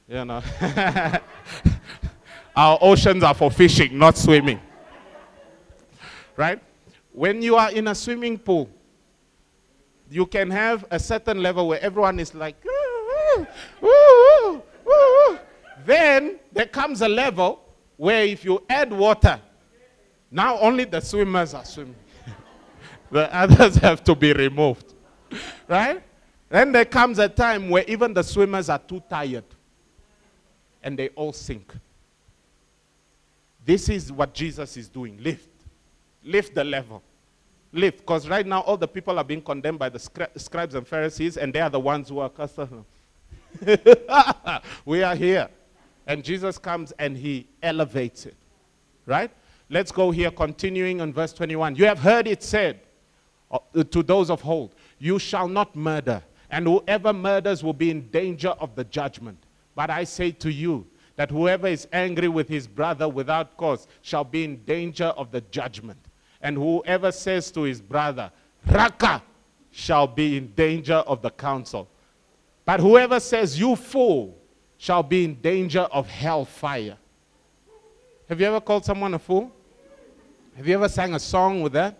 [0.07, 0.41] you know.
[2.55, 4.59] Our oceans are for fishing, not swimming.
[6.37, 6.61] Right?
[7.11, 8.69] When you are in a swimming pool,
[10.09, 13.47] you can have a certain level where everyone is like, ooh,
[13.83, 15.39] ooh, ooh,
[15.85, 17.61] then there comes a level
[17.97, 19.39] where if you add water,
[20.29, 21.95] now only the swimmers are swimming.
[23.11, 24.93] the others have to be removed.
[25.67, 26.01] Right?
[26.49, 29.45] Then there comes a time where even the swimmers are too tired
[30.85, 31.73] and they all sink.
[33.65, 35.17] This is what Jesus is doing.
[35.21, 35.49] Lift.
[36.23, 37.01] Lift the level.
[37.73, 37.99] Lift.
[37.99, 41.37] Because right now, all the people are being condemned by the scri- scribes and Pharisees,
[41.37, 42.85] and they are the ones who are custom.
[44.85, 45.49] we are here.
[46.07, 48.35] And Jesus comes and he elevates it.
[49.07, 49.31] Right?
[49.69, 51.75] Let's go here, continuing on verse 21.
[51.75, 52.79] You have heard it said,
[53.49, 56.21] uh, to those of old, You shall not murder,
[56.51, 59.44] and whoever murders will be in danger of the judgment.
[59.75, 64.23] But I say to you that whoever is angry with his brother without cause shall
[64.23, 65.99] be in danger of the judgment.
[66.41, 68.31] And whoever says to his brother,
[68.65, 69.21] Raca,
[69.71, 71.89] shall be in danger of the council.
[72.65, 74.37] But whoever says, You fool,
[74.77, 76.97] shall be in danger of hellfire.
[78.27, 79.51] Have you ever called someone a fool?
[80.55, 81.97] Have you ever sang a song with that?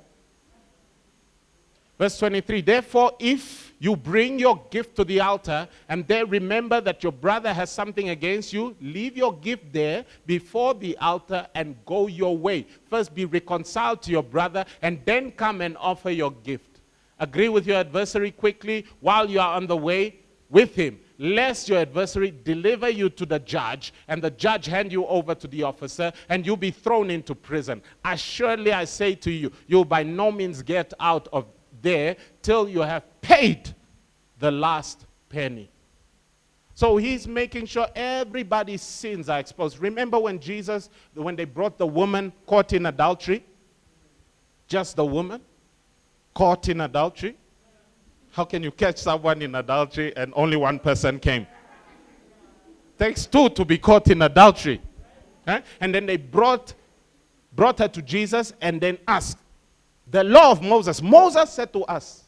[1.97, 7.03] Verse 23 Therefore, if you bring your gift to the altar and there remember that
[7.03, 12.07] your brother has something against you, leave your gift there before the altar and go
[12.07, 12.65] your way.
[12.89, 16.81] First, be reconciled to your brother and then come and offer your gift.
[17.19, 20.19] Agree with your adversary quickly while you are on the way
[20.49, 25.05] with him, lest your adversary deliver you to the judge and the judge hand you
[25.07, 27.81] over to the officer and you be thrown into prison.
[28.03, 31.45] Assuredly, I say to you, you'll by no means get out of
[31.81, 32.15] there
[32.45, 33.73] till you have paid
[34.37, 35.67] the last penny.
[36.75, 39.79] So he's making sure everybody's sins are exposed.
[39.79, 43.43] Remember when Jesus, when they brought the woman caught in adultery?
[44.67, 45.41] Just the woman
[46.35, 47.35] caught in adultery?
[48.31, 51.47] How can you catch someone in adultery and only one person came?
[52.99, 54.81] Takes two to be caught in adultery.
[55.47, 55.61] Huh?
[55.79, 56.75] And then they brought,
[57.55, 59.39] brought her to Jesus and then asked,
[60.11, 61.01] the law of Moses.
[61.01, 62.24] Moses said to us,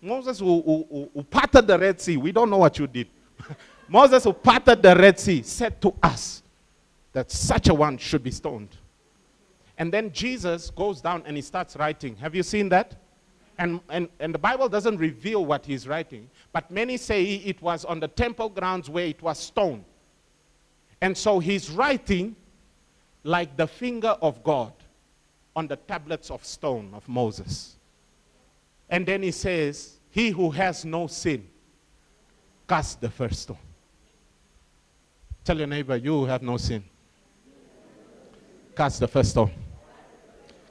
[0.00, 3.08] Moses who, who, who parted the Red Sea, we don't know what you did.
[3.88, 6.42] Moses who parted the Red Sea said to us
[7.12, 8.76] that such a one should be stoned.
[9.76, 12.16] And then Jesus goes down and he starts writing.
[12.16, 12.96] Have you seen that?
[13.58, 17.84] And, and, and the Bible doesn't reveal what he's writing, but many say it was
[17.84, 19.84] on the temple grounds where it was stone.
[21.00, 22.36] And so he's writing
[23.24, 24.72] like the finger of God
[25.56, 27.77] on the tablets of stone of Moses.
[28.88, 31.46] And then he says, He who has no sin,
[32.68, 33.58] cast the first stone.
[35.44, 36.84] Tell your neighbor, You have no sin.
[38.76, 39.50] Cast the first stone.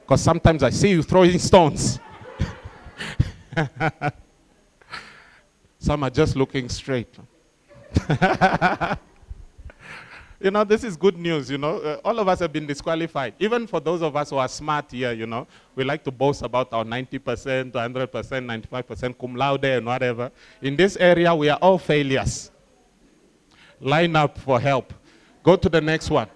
[0.00, 1.98] Because sometimes I see you throwing stones.
[5.78, 7.14] Some are just looking straight.
[10.40, 11.78] you know, this is good news, you know.
[11.78, 13.34] Uh, all of us have been disqualified.
[13.40, 16.42] Even for those of us who are smart here, you know, we like to boast
[16.42, 20.30] about our 90%, 100%, 95% cum laude and whatever.
[20.62, 22.52] In this area, we are all failures.
[23.80, 24.94] Line up for help.
[25.42, 26.28] Go to the next one.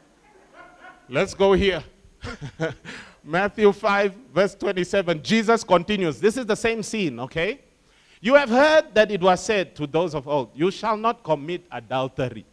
[1.09, 1.85] Let's go here.
[3.25, 5.23] Matthew 5, verse 27.
[5.23, 6.19] Jesus continues.
[6.19, 7.61] This is the same scene, okay?
[8.21, 11.65] You have heard that it was said to those of old, You shall not commit
[11.71, 12.45] adultery.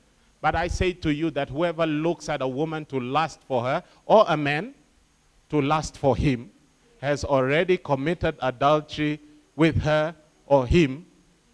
[0.42, 3.84] But I say to you that whoever looks at a woman to lust for her,
[4.06, 4.74] or a man
[5.50, 6.52] to lust for him,
[7.02, 9.20] has already committed adultery
[9.56, 10.16] with her
[10.46, 11.06] or him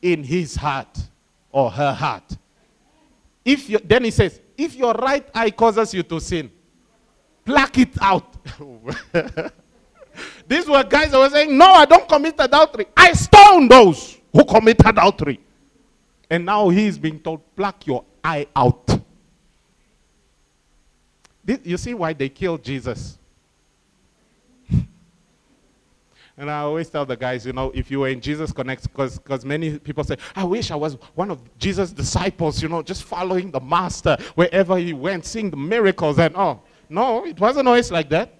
[0.01, 0.99] in his heart
[1.51, 2.37] or her heart.
[3.43, 6.51] If you, then he says, if your right eye causes you to sin,
[7.43, 8.35] pluck it out.
[10.47, 12.85] These were guys that were saying, No, I don't commit adultery.
[12.95, 15.39] I stone those who commit adultery.
[16.29, 18.89] And now he's being told, pluck your eye out.
[21.43, 23.19] This, you see why they killed Jesus?
[24.71, 29.45] and I always tell the guys, you know, if you were in Jesus Connect, because
[29.45, 33.51] many people say, I wish I was one of Jesus' disciples, you know, just following
[33.51, 36.63] the master wherever he went, seeing the miracles and all.
[36.89, 38.33] No, it wasn't always like that.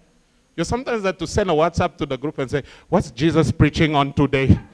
[0.56, 3.96] You sometimes have to send a WhatsApp to the group and say, What's Jesus preaching
[3.96, 4.60] on today?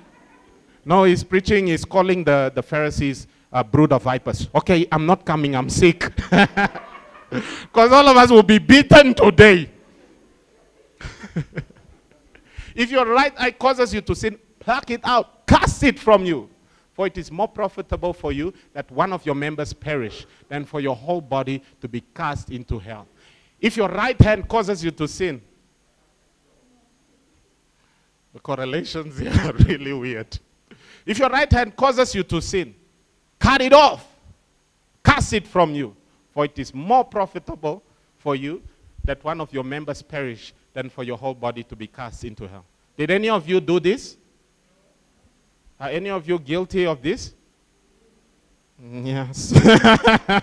[0.83, 4.47] No, he's preaching, he's calling the, the Pharisees a brood of vipers.
[4.55, 6.11] Okay, I'm not coming, I'm sick.
[7.31, 9.69] Because all of us will be beaten today.
[12.75, 16.49] if your right eye causes you to sin, pluck it out, cast it from you.
[16.91, 20.81] For it is more profitable for you that one of your members perish than for
[20.81, 23.07] your whole body to be cast into hell.
[23.61, 25.41] If your right hand causes you to sin,
[28.33, 30.37] the correlations here are really weird.
[31.05, 32.75] If your right hand causes you to sin,
[33.41, 34.05] cut it off,
[35.03, 35.95] cast it from you.
[36.31, 37.83] For it is more profitable
[38.17, 38.61] for you
[39.03, 42.47] that one of your members perish than for your whole body to be cast into
[42.47, 42.63] hell.
[42.95, 44.15] Did any of you do this?
[45.79, 47.33] Are any of you guilty of this?
[48.81, 49.51] Mm, yes.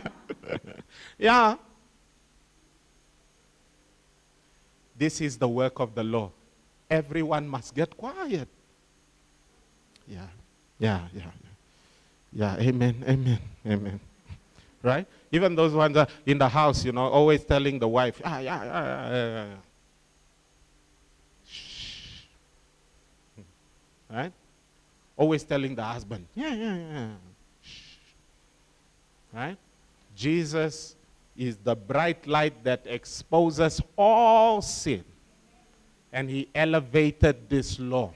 [1.18, 1.54] yeah.
[4.96, 6.32] This is the work of the law.
[6.90, 8.48] Everyone must get quiet.
[10.08, 10.26] Yeah,
[10.78, 11.14] yeah, yeah.
[11.14, 11.47] Yeah,
[12.58, 14.00] amen, amen, amen.
[14.82, 15.06] Right?
[15.32, 18.64] Even those ones are in the house, you know, always telling the wife, ah, yeah,
[18.64, 19.54] yeah, yeah, yeah.
[21.46, 22.22] Shh.
[24.10, 24.32] right?
[25.16, 27.08] Always telling the husband, yeah, yeah, yeah.
[27.62, 27.80] Shh.
[29.32, 29.56] Right?
[30.14, 30.96] Jesus
[31.36, 35.04] is the bright light that exposes all sin.
[36.12, 38.12] And he elevated this law.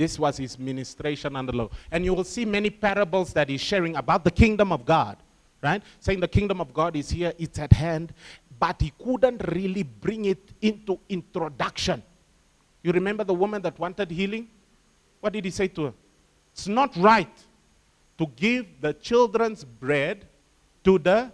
[0.00, 1.68] This was his ministration under law.
[1.90, 5.18] And you will see many parables that he's sharing about the kingdom of God,
[5.62, 5.82] right?
[5.98, 8.14] Saying the kingdom of God is here, it's at hand,
[8.58, 12.02] but he couldn't really bring it into introduction.
[12.82, 14.48] You remember the woman that wanted healing?
[15.20, 15.92] What did he say to her?
[16.54, 17.36] It's not right
[18.16, 20.24] to give the children's bread
[20.84, 21.30] to the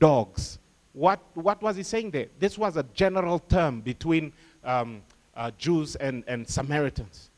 [0.00, 0.58] dogs.
[0.92, 2.26] What, what was he saying there?
[2.40, 4.32] This was a general term between
[4.64, 5.02] um,
[5.36, 7.30] uh, Jews and, and Samaritans,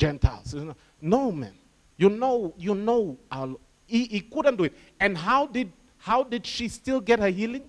[0.00, 0.56] Gentiles.
[1.00, 1.52] No, man.
[1.98, 3.48] You know, you know, uh,
[3.86, 4.72] he, he couldn't do it.
[4.98, 7.68] And how did, how did she still get her healing?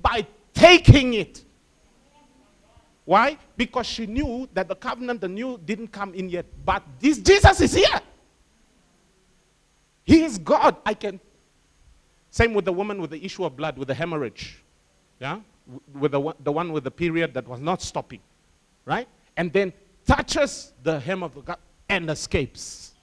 [0.00, 1.44] By taking it.
[3.04, 3.36] Why?
[3.56, 6.46] Because she knew that the covenant, the new, didn't come in yet.
[6.64, 8.00] But this Jesus is here.
[10.04, 10.76] He is God.
[10.86, 11.20] I can.
[12.30, 14.62] Same with the woman with the issue of blood, with the hemorrhage.
[15.18, 15.40] Yeah?
[15.92, 18.20] With the the one with the period that was not stopping.
[18.86, 19.08] Right?
[19.36, 19.72] And then
[20.06, 22.94] touches the hem of the God and escapes.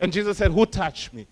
[0.00, 1.26] And Jesus said, Who touched me?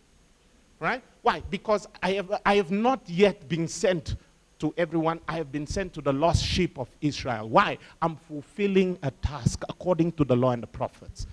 [0.78, 1.02] Right?
[1.22, 1.42] Why?
[1.50, 4.16] Because I have, I have not yet been sent
[4.60, 7.48] to everyone, I have been sent to the lost sheep of Israel.
[7.48, 7.78] Why?
[8.00, 11.26] I'm fulfilling a task according to the law and the prophets.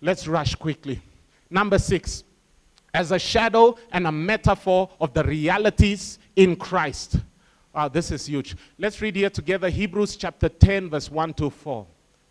[0.00, 1.00] Let's rush quickly.
[1.48, 2.24] Number six,
[2.92, 7.16] as a shadow and a metaphor of the realities in Christ.
[7.74, 8.56] Wow, this is huge.
[8.78, 11.86] Let's read here together Hebrews chapter 10, verse 1 to 4.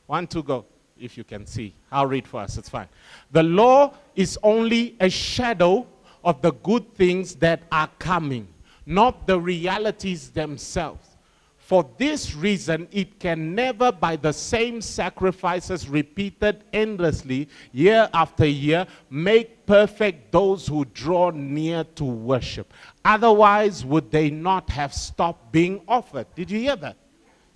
[0.07, 0.65] 1 to go,
[0.99, 1.73] if you can see.
[1.91, 2.87] I'll read for us, it's fine.
[3.31, 5.87] The law is only a shadow
[6.23, 8.47] of the good things that are coming
[8.85, 11.09] not the realities themselves.
[11.57, 18.85] For this reason, it can never, by the same sacrifices repeated endlessly, year after year,
[19.09, 22.71] make perfect those who draw near to worship.
[23.03, 26.27] Otherwise, would they not have stopped being offered?
[26.35, 26.97] Did you hear that?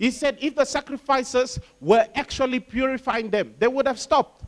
[0.00, 4.44] He said if the sacrifices were actually purifying them, they would have stopped.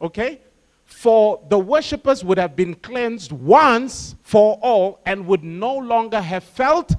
[0.00, 0.42] Okay?
[0.84, 6.44] For the worshippers would have been cleansed once for all and would no longer have
[6.44, 6.94] felt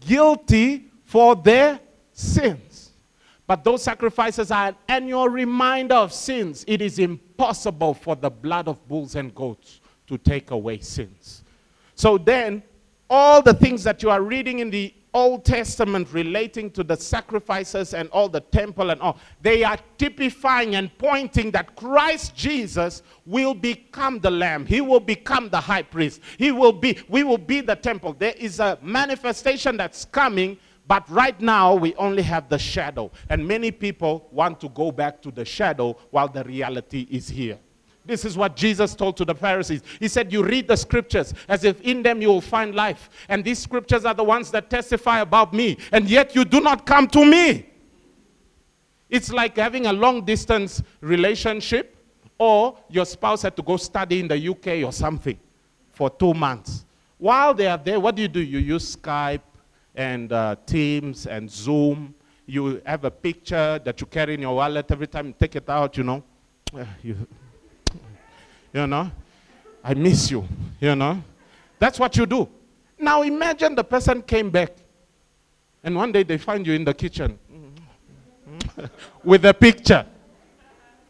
[0.00, 1.78] guilty for their
[2.14, 2.92] sins.
[3.46, 6.64] But those sacrifices are an annual reminder of sins.
[6.66, 11.44] It is impossible for the blood of bulls and goats to take away sins.
[11.96, 12.62] So then,
[13.14, 17.94] all the things that you are reading in the Old Testament relating to the sacrifices
[17.94, 23.54] and all the temple and all, they are typifying and pointing that Christ Jesus will
[23.54, 24.66] become the lamb.
[24.66, 26.22] He will become the high priest.
[26.38, 28.16] He will be, we will be the temple.
[28.18, 30.58] There is a manifestation that's coming,
[30.88, 33.12] but right now we only have the shadow.
[33.30, 37.60] And many people want to go back to the shadow while the reality is here.
[38.06, 39.82] This is what Jesus told to the Pharisees.
[39.98, 43.08] He said, You read the scriptures as if in them you will find life.
[43.28, 45.78] And these scriptures are the ones that testify about me.
[45.90, 47.66] And yet you do not come to me.
[49.08, 51.96] It's like having a long distance relationship,
[52.36, 55.38] or your spouse had to go study in the UK or something
[55.92, 56.84] for two months.
[57.16, 58.40] While they are there, what do you do?
[58.40, 59.40] You use Skype
[59.94, 62.14] and uh, Teams and Zoom.
[62.44, 65.68] You have a picture that you carry in your wallet every time you take it
[65.70, 66.22] out, you know.
[67.02, 67.16] You,
[68.74, 69.10] you know.
[69.82, 70.46] I miss you,
[70.80, 71.22] you know.
[71.78, 72.48] That's what you do.
[72.98, 74.72] Now imagine the person came back
[75.82, 77.38] and one day they find you in the kitchen
[79.24, 80.04] with a picture.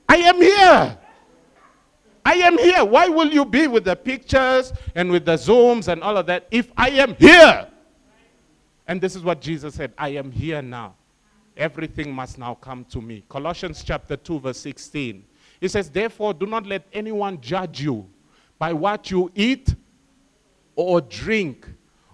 [0.09, 0.99] I am here.
[2.25, 2.85] I am here.
[2.85, 6.47] Why will you be with the pictures and with the zooms and all of that
[6.51, 7.69] if I am here?
[8.87, 10.95] And this is what Jesus said I am here now.
[11.57, 13.25] Everything must now come to me.
[13.29, 15.25] Colossians chapter 2, verse 16.
[15.65, 18.07] He says, Therefore, do not let anyone judge you
[18.59, 19.75] by what you eat
[20.77, 21.67] or drink,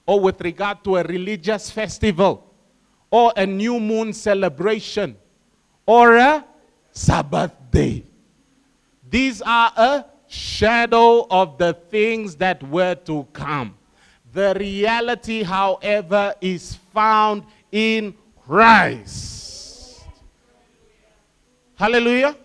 [0.07, 2.55] or with regard to a religious festival,
[3.11, 5.17] or a new moon celebration,
[5.85, 6.45] or a
[6.93, 8.05] Sabbath day.
[9.11, 13.77] These are a shadow of the things that were to come.
[14.33, 17.43] The reality, however, is found
[17.73, 18.15] in
[18.47, 20.05] Christ.
[21.75, 22.37] Hallelujah.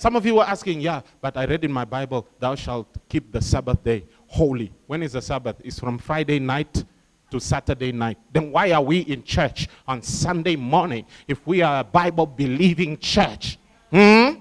[0.00, 3.30] Some of you were asking, yeah, but I read in my Bible, thou shalt keep
[3.30, 4.72] the Sabbath day holy.
[4.86, 5.56] When is the Sabbath?
[5.62, 6.84] It's from Friday night
[7.30, 8.16] to Saturday night.
[8.32, 12.96] Then why are we in church on Sunday morning if we are a Bible believing
[12.96, 13.58] church?
[13.90, 14.36] Hmm?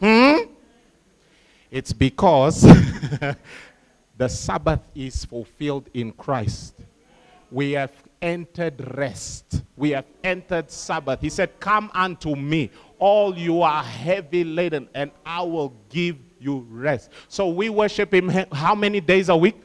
[0.00, 0.38] Hmm?
[1.70, 2.62] It's because
[4.16, 6.74] the Sabbath is fulfilled in Christ.
[7.52, 9.62] We have entered rest.
[9.76, 11.20] We have entered Sabbath.
[11.20, 16.66] He said, Come unto me, all you are heavy laden, and I will give you
[16.70, 17.10] rest.
[17.28, 19.56] So we worship Him how many days a week?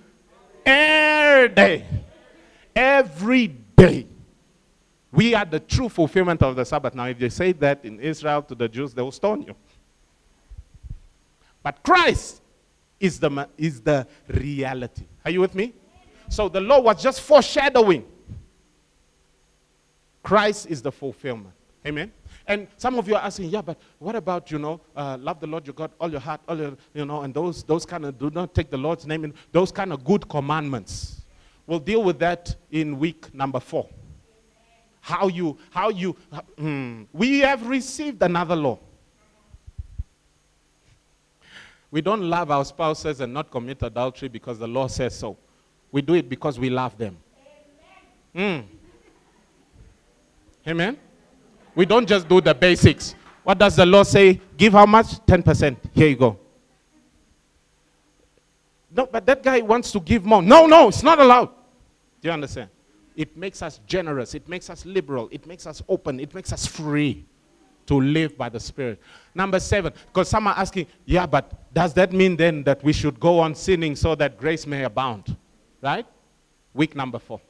[0.65, 1.85] Every day.
[2.75, 4.07] Every day.
[5.11, 6.95] We are the true fulfillment of the Sabbath.
[6.95, 9.55] Now, if you say that in Israel to the Jews, they will stone you.
[11.61, 12.41] But Christ
[12.99, 15.03] is the, is the reality.
[15.25, 15.73] Are you with me?
[16.29, 18.05] So the law was just foreshadowing.
[20.23, 21.53] Christ is the fulfillment.
[21.85, 22.11] Amen.
[22.51, 25.47] And some of you are asking, yeah, but what about, you know, uh, love the
[25.47, 28.19] Lord your God, all your heart, all your, you know, and those, those kind of,
[28.19, 31.21] do not take the Lord's name in, those kind of good commandments.
[31.65, 33.87] We'll deal with that in week number four.
[34.99, 36.17] How you, how you,
[36.57, 38.79] hmm, we have received another law.
[41.89, 45.37] We don't love our spouses and not commit adultery because the law says so.
[45.89, 47.17] We do it because we love them.
[48.35, 48.65] Amen.
[50.65, 50.69] Mm.
[50.69, 50.97] Amen.
[51.75, 53.15] We don't just do the basics.
[53.43, 54.39] What does the law say?
[54.57, 55.07] Give how much?
[55.25, 55.77] 10%.
[55.93, 56.39] Here you go.
[58.93, 60.41] No, but that guy wants to give more.
[60.41, 61.47] No, no, it's not allowed.
[62.21, 62.69] Do you understand?
[63.15, 64.35] It makes us generous.
[64.35, 65.29] It makes us liberal.
[65.31, 66.19] It makes us open.
[66.19, 67.25] It makes us free
[67.87, 69.01] to live by the Spirit.
[69.33, 73.19] Number seven, because some are asking, yeah, but does that mean then that we should
[73.19, 75.35] go on sinning so that grace may abound?
[75.81, 76.05] Right?
[76.73, 77.41] Week number four.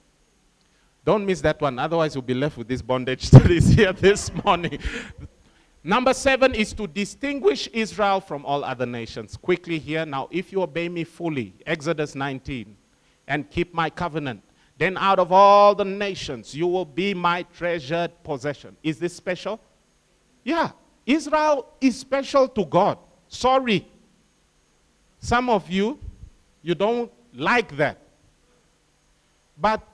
[1.04, 4.78] Don't miss that one, otherwise, you'll be left with this bondage studies here this morning.
[5.84, 9.36] Number seven is to distinguish Israel from all other nations.
[9.36, 12.78] Quickly here, now, if you obey me fully, Exodus 19,
[13.28, 14.44] and keep my covenant,
[14.78, 18.76] then out of all the nations you will be my treasured possession.
[18.84, 19.60] Is this special?
[20.44, 20.72] Yeah.
[21.06, 22.98] Israel is special to God.
[23.28, 23.88] Sorry.
[25.20, 26.00] Some of you,
[26.62, 28.00] you don't like that.
[29.58, 29.88] But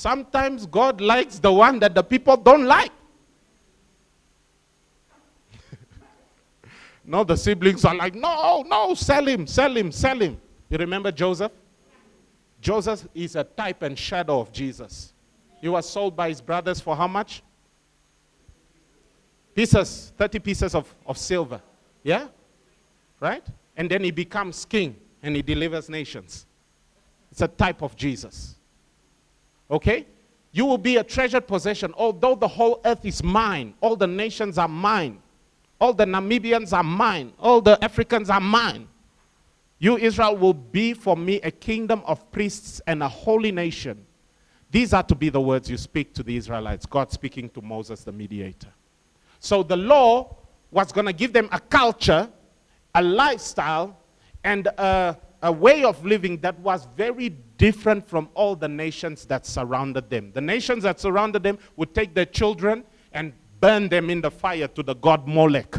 [0.00, 2.90] sometimes God likes the one that the people don't like.
[7.04, 10.40] no, the siblings are like, no, no, sell him, sell him, sell him.
[10.70, 11.52] You remember Joseph?
[12.60, 15.12] Joseph is a type and shadow of Jesus.
[15.60, 17.42] He was sold by his brothers for how much?
[19.54, 21.60] Pieces, 30 pieces of, of silver.
[22.02, 22.28] Yeah?
[23.18, 23.44] Right?
[23.76, 26.46] And then he becomes king and he delivers nations.
[27.30, 28.56] It's a type of Jesus.
[29.70, 30.06] Okay?
[30.52, 34.58] You will be a treasured possession, although the whole earth is mine, all the nations
[34.58, 35.22] are mine,
[35.80, 38.88] all the Namibians are mine, all the Africans are mine.
[39.78, 44.04] You, Israel, will be for me a kingdom of priests and a holy nation.
[44.70, 48.04] These are to be the words you speak to the Israelites, God speaking to Moses,
[48.04, 48.68] the mediator.
[49.38, 50.36] So the law
[50.70, 52.28] was going to give them a culture,
[52.94, 53.96] a lifestyle,
[54.44, 57.30] and a, a, way of living that was very
[57.60, 60.32] different from all the nations that surrounded them.
[60.32, 64.66] The nations that surrounded them would take their children and burn them in the fire
[64.66, 65.76] to the god Molech,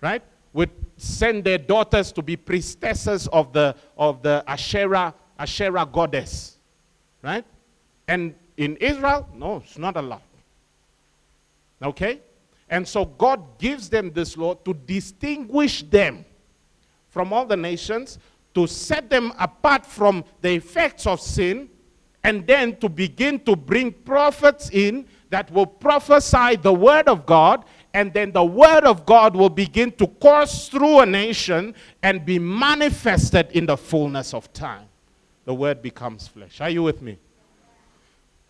[0.00, 0.22] right?
[0.56, 6.56] would send their daughters to be priestesses of the, of the Asherah, Asherah goddess.
[7.22, 7.44] Right?
[8.08, 10.22] And in Israel, no, it's not allowed.
[11.82, 12.20] Okay?
[12.70, 16.24] And so God gives them this law to distinguish them
[17.10, 18.18] from all the nations,
[18.56, 21.68] to set them apart from the effects of sin,
[22.24, 27.64] and then to begin to bring prophets in that will prophesy the word of God
[27.96, 32.38] and then the word of God will begin to course through a nation and be
[32.38, 34.86] manifested in the fullness of time.
[35.46, 36.60] The word becomes flesh.
[36.60, 37.18] Are you with me?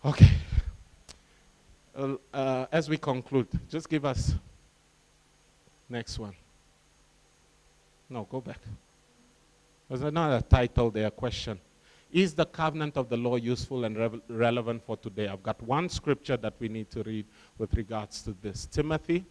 [0.03, 0.31] Okay.
[1.95, 4.33] Uh, as we conclude, just give us
[5.89, 6.33] next one.
[8.09, 8.59] No, go back.
[9.89, 11.59] There's another title there, question.
[12.11, 15.27] Is the covenant of the law useful and re- relevant for today?
[15.27, 17.25] I've got one scripture that we need to read
[17.57, 18.65] with regards to this.
[18.65, 19.25] Timothy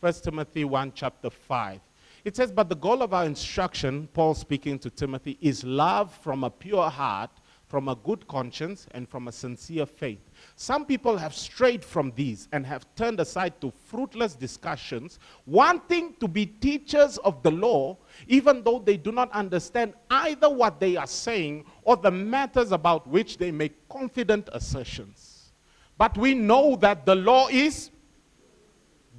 [0.00, 1.80] 1 Timothy 1, chapter 5.
[2.24, 6.42] It says, But the goal of our instruction, Paul speaking to Timothy, is love from
[6.42, 7.30] a pure heart,
[7.70, 10.18] from a good conscience, and from a sincere faith.
[10.56, 16.26] Some people have strayed from these and have turned aside to fruitless discussions, wanting to
[16.26, 17.96] be teachers of the law,
[18.26, 23.06] even though they do not understand either what they are saying or the matters about
[23.06, 25.52] which they make confident assertions.
[25.96, 27.92] But we know that the law is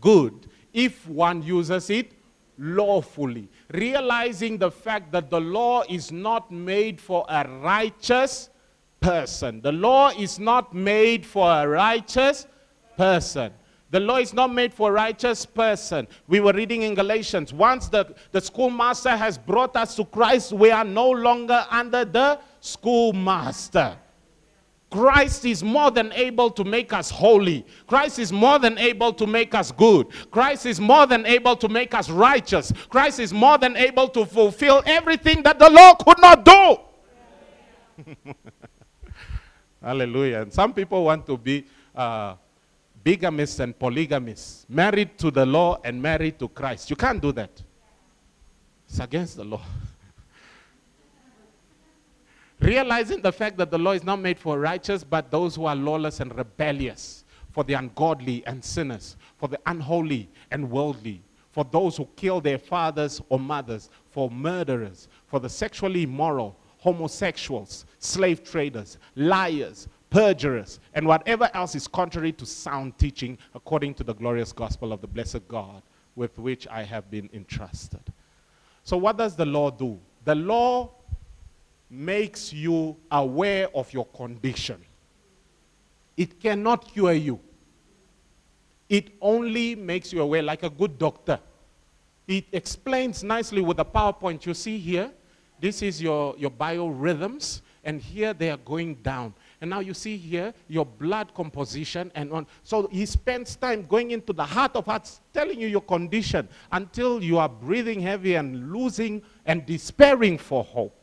[0.01, 2.11] good if one uses it
[2.61, 8.51] lawfully, realizing the fact that the law is not made for a righteous
[8.99, 9.61] person.
[9.61, 12.45] The law is not made for a righteous
[12.95, 13.51] person.
[13.89, 16.07] The law is not made for a righteous person.
[16.27, 17.51] We were reading in Galatians.
[17.51, 22.39] Once the, the schoolmaster has brought us to Christ, we are no longer under the
[22.61, 23.97] schoolmaster.
[24.91, 27.65] Christ is more than able to make us holy.
[27.87, 30.07] Christ is more than able to make us good.
[30.29, 32.73] Christ is more than able to make us righteous.
[32.89, 36.77] Christ is more than able to fulfill everything that the law could not do.
[39.81, 40.41] Hallelujah.
[40.41, 41.65] And some people want to be
[41.95, 42.35] uh,
[43.03, 46.89] bigamists and polygamists, married to the law and married to Christ.
[46.89, 47.61] You can't do that.
[48.89, 49.61] It's against the law.
[52.61, 55.75] Realizing the fact that the law is not made for righteous, but those who are
[55.75, 61.97] lawless and rebellious, for the ungodly and sinners, for the unholy and worldly, for those
[61.97, 68.99] who kill their fathers or mothers, for murderers, for the sexually immoral, homosexuals, slave traders,
[69.15, 74.93] liars, perjurers, and whatever else is contrary to sound teaching according to the glorious gospel
[74.93, 75.81] of the blessed God
[76.15, 78.13] with which I have been entrusted.
[78.83, 79.99] So, what does the law do?
[80.25, 80.91] The law
[81.91, 84.81] makes you aware of your condition.
[86.15, 87.39] It cannot cure you.
[88.87, 91.39] It only makes you aware, like a good doctor.
[92.27, 95.11] It explains nicely with the PowerPoint you see here.
[95.59, 99.33] This is your, your biorhythms, and here they are going down.
[99.59, 102.47] And now you see here your blood composition and on.
[102.63, 107.21] So he spends time going into the heart of hearts, telling you your condition until
[107.21, 111.00] you are breathing heavy and losing and despairing for hope.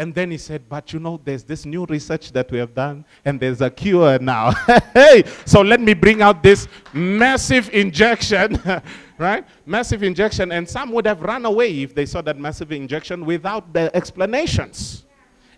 [0.00, 3.04] And then he said, But you know, there's this new research that we have done,
[3.22, 4.52] and there's a cure now.
[4.94, 8.58] hey, so let me bring out this massive injection,
[9.18, 9.44] right?
[9.66, 10.52] Massive injection.
[10.52, 15.04] And some would have run away if they saw that massive injection without the explanations.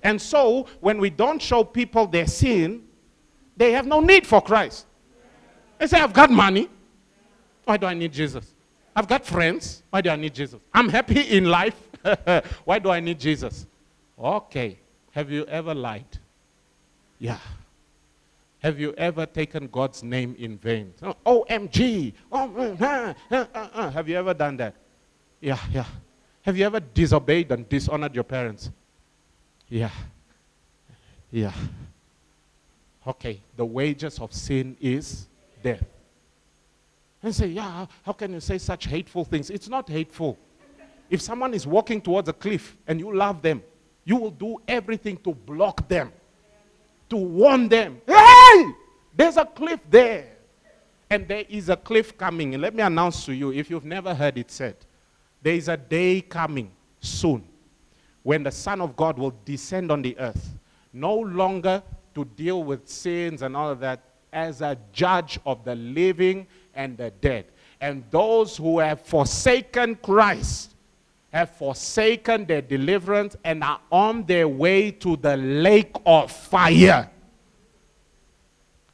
[0.03, 2.83] And so, when we don't show people their sin,
[3.57, 4.87] they have no need for Christ.
[5.79, 6.69] They say, I've got money.
[7.65, 8.53] Why do I need Jesus?
[8.97, 9.85] I've got friends.
[9.91, 10.61] Why do I need Jesus?
[10.75, 11.81] I'm happy in life.
[12.65, 13.69] Why do I need Jesus?
[14.19, 14.79] Okay.
[15.13, 16.19] Have you ever lied?
[17.19, 17.39] Yeah.
[18.63, 20.95] Have you ever taken God's name in vain?
[21.03, 22.13] Oh, OMG.
[22.31, 24.75] Oh, uh, uh, uh, have you ever done that?
[25.41, 25.87] Yeah, yeah.
[26.43, 28.71] Have you ever disobeyed and dishonored your parents?
[29.69, 29.91] Yeah.
[31.31, 31.53] Yeah.
[33.07, 35.27] Okay, the wages of sin is
[35.63, 35.85] death.
[37.23, 39.51] And say, yeah, how can you say such hateful things?
[39.51, 40.39] It's not hateful.
[41.11, 43.63] If someone is walking towards a cliff and you love them,
[44.05, 46.13] you will do everything to block them,
[47.09, 48.01] to warn them.
[48.07, 48.65] Hey,
[49.15, 50.29] there's a cliff there.
[51.11, 52.55] And there is a cliff coming.
[52.55, 54.77] And let me announce to you, if you've never heard it said,
[55.43, 57.45] there is a day coming soon
[58.23, 60.55] when the Son of God will descend on the earth,
[60.93, 61.83] no longer
[62.15, 64.01] to deal with sins and all of that,
[64.33, 67.45] as a judge of the living and the dead.
[67.81, 70.72] And those who have forsaken Christ
[71.33, 77.11] have forsaken their deliverance and are on their way to the lake of fire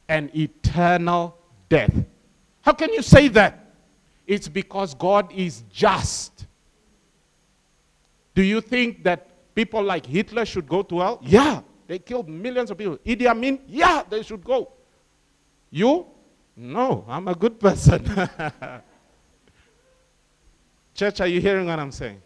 [0.07, 1.37] and eternal
[1.67, 1.93] death.
[2.61, 3.73] How can you say that?
[4.25, 6.45] It's because God is just.
[8.33, 11.19] Do you think that people like Hitler should go to hell?
[11.21, 12.97] Yeah, they killed millions of people.
[13.05, 13.59] Idi Amin?
[13.67, 14.71] Yeah, they should go.
[15.71, 16.05] You?
[16.55, 18.05] No, I'm a good person.
[20.93, 22.21] Church, are you hearing what I'm saying?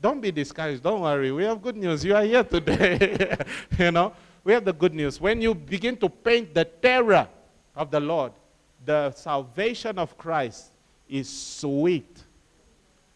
[0.00, 0.82] Don't be discouraged.
[0.82, 1.32] Don't worry.
[1.32, 2.04] We have good news.
[2.04, 3.36] You are here today.
[3.78, 4.12] you know,
[4.44, 5.20] we have the good news.
[5.20, 7.28] When you begin to paint the terror
[7.74, 8.32] of the Lord,
[8.84, 10.70] the salvation of Christ
[11.08, 12.24] is sweet.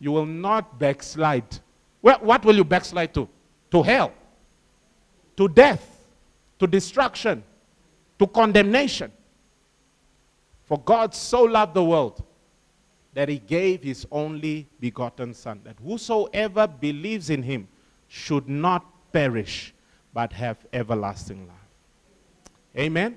[0.00, 1.60] You will not backslide.
[2.00, 3.28] Well, what will you backslide to?
[3.70, 4.12] To hell,
[5.36, 5.88] to death,
[6.58, 7.42] to destruction,
[8.18, 9.12] to condemnation.
[10.64, 12.22] For God so loved the world
[13.14, 17.68] that he gave his only begotten Son, that whosoever believes in him
[18.08, 19.74] should not perish,
[20.14, 21.56] but have everlasting life.
[22.76, 23.16] Amen?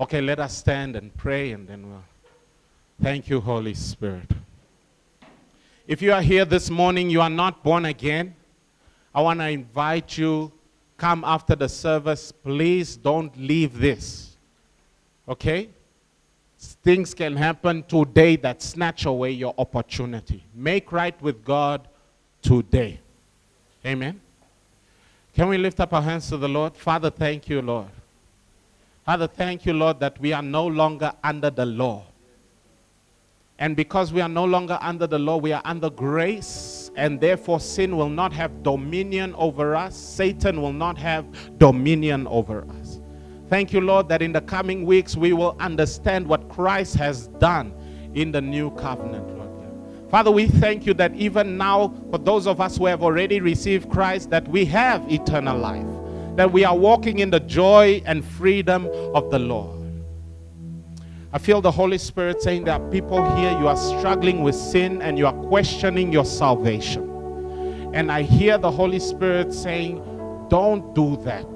[0.00, 2.02] Okay, let us stand and pray, and then we'll.
[3.02, 4.30] Thank you, Holy Spirit.
[5.86, 8.34] If you are here this morning, you are not born again,
[9.14, 10.52] I want to invite you,
[10.96, 12.30] come after the service.
[12.30, 14.36] Please don't leave this.
[15.28, 15.70] Okay?
[16.82, 20.42] Things can happen today that snatch away your opportunity.
[20.54, 21.86] Make right with God
[22.40, 23.00] today.
[23.84, 24.20] Amen.
[25.34, 26.76] Can we lift up our hands to the Lord?
[26.76, 27.88] Father, thank you, Lord.
[29.04, 32.04] Father, thank you, Lord, that we are no longer under the law.
[33.58, 37.60] And because we are no longer under the law, we are under grace, and therefore
[37.60, 39.94] sin will not have dominion over us.
[39.94, 41.26] Satan will not have
[41.58, 42.79] dominion over us.
[43.50, 47.74] Thank you, Lord, that in the coming weeks we will understand what Christ has done
[48.14, 50.10] in the new covenant, Lord.
[50.10, 53.90] Father, we thank you that even now, for those of us who have already received
[53.90, 55.86] Christ, that we have eternal life
[56.36, 59.78] that we are walking in the joy and freedom of the Lord.
[61.32, 65.02] I feel the Holy Spirit saying there are people here, you are struggling with sin
[65.02, 67.08] and you are questioning your salvation.
[67.92, 69.96] And I hear the Holy Spirit saying,
[70.48, 71.46] Don't do that.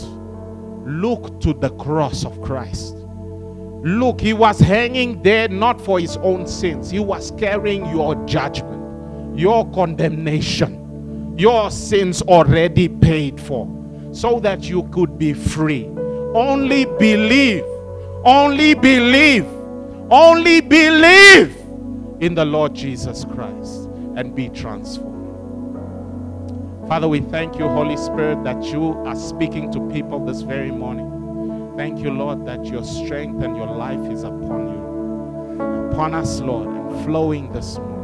[0.84, 2.94] Look to the cross of Christ.
[3.84, 9.38] Look, he was hanging there not for his own sins, he was carrying your judgment,
[9.38, 13.68] your condemnation, your sins already paid for,
[14.12, 15.86] so that you could be free.
[16.34, 17.64] Only believe,
[18.24, 19.46] only believe,
[20.10, 21.56] only believe
[22.20, 25.13] in the Lord Jesus Christ and be transformed.
[26.88, 31.72] Father, we thank you, Holy Spirit, that you are speaking to people this very morning.
[31.78, 36.68] Thank you, Lord, that your strength and your life is upon you, upon us, Lord,
[36.68, 37.94] and flowing this morning.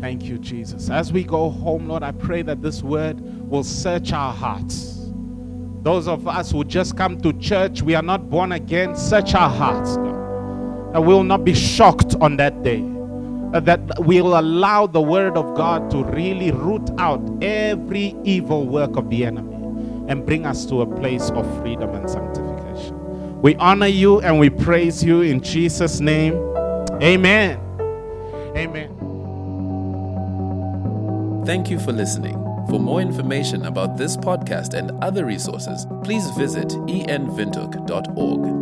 [0.00, 0.90] Thank you, Jesus.
[0.90, 4.96] As we go home, Lord, I pray that this word will search our hearts.
[5.82, 9.48] Those of us who just come to church, we are not born again, search our
[9.48, 10.96] hearts, God.
[10.96, 12.84] And we will not be shocked on that day.
[13.52, 18.96] Uh, that we'll allow the word of God to really root out every evil work
[18.96, 19.54] of the enemy
[20.08, 23.40] and bring us to a place of freedom and sanctification.
[23.42, 26.34] We honor you and we praise you in Jesus' name.
[27.02, 27.58] Amen.
[28.56, 28.96] Amen.
[31.46, 32.34] Thank you for listening.
[32.68, 38.59] For more information about this podcast and other resources, please visit envintook.org.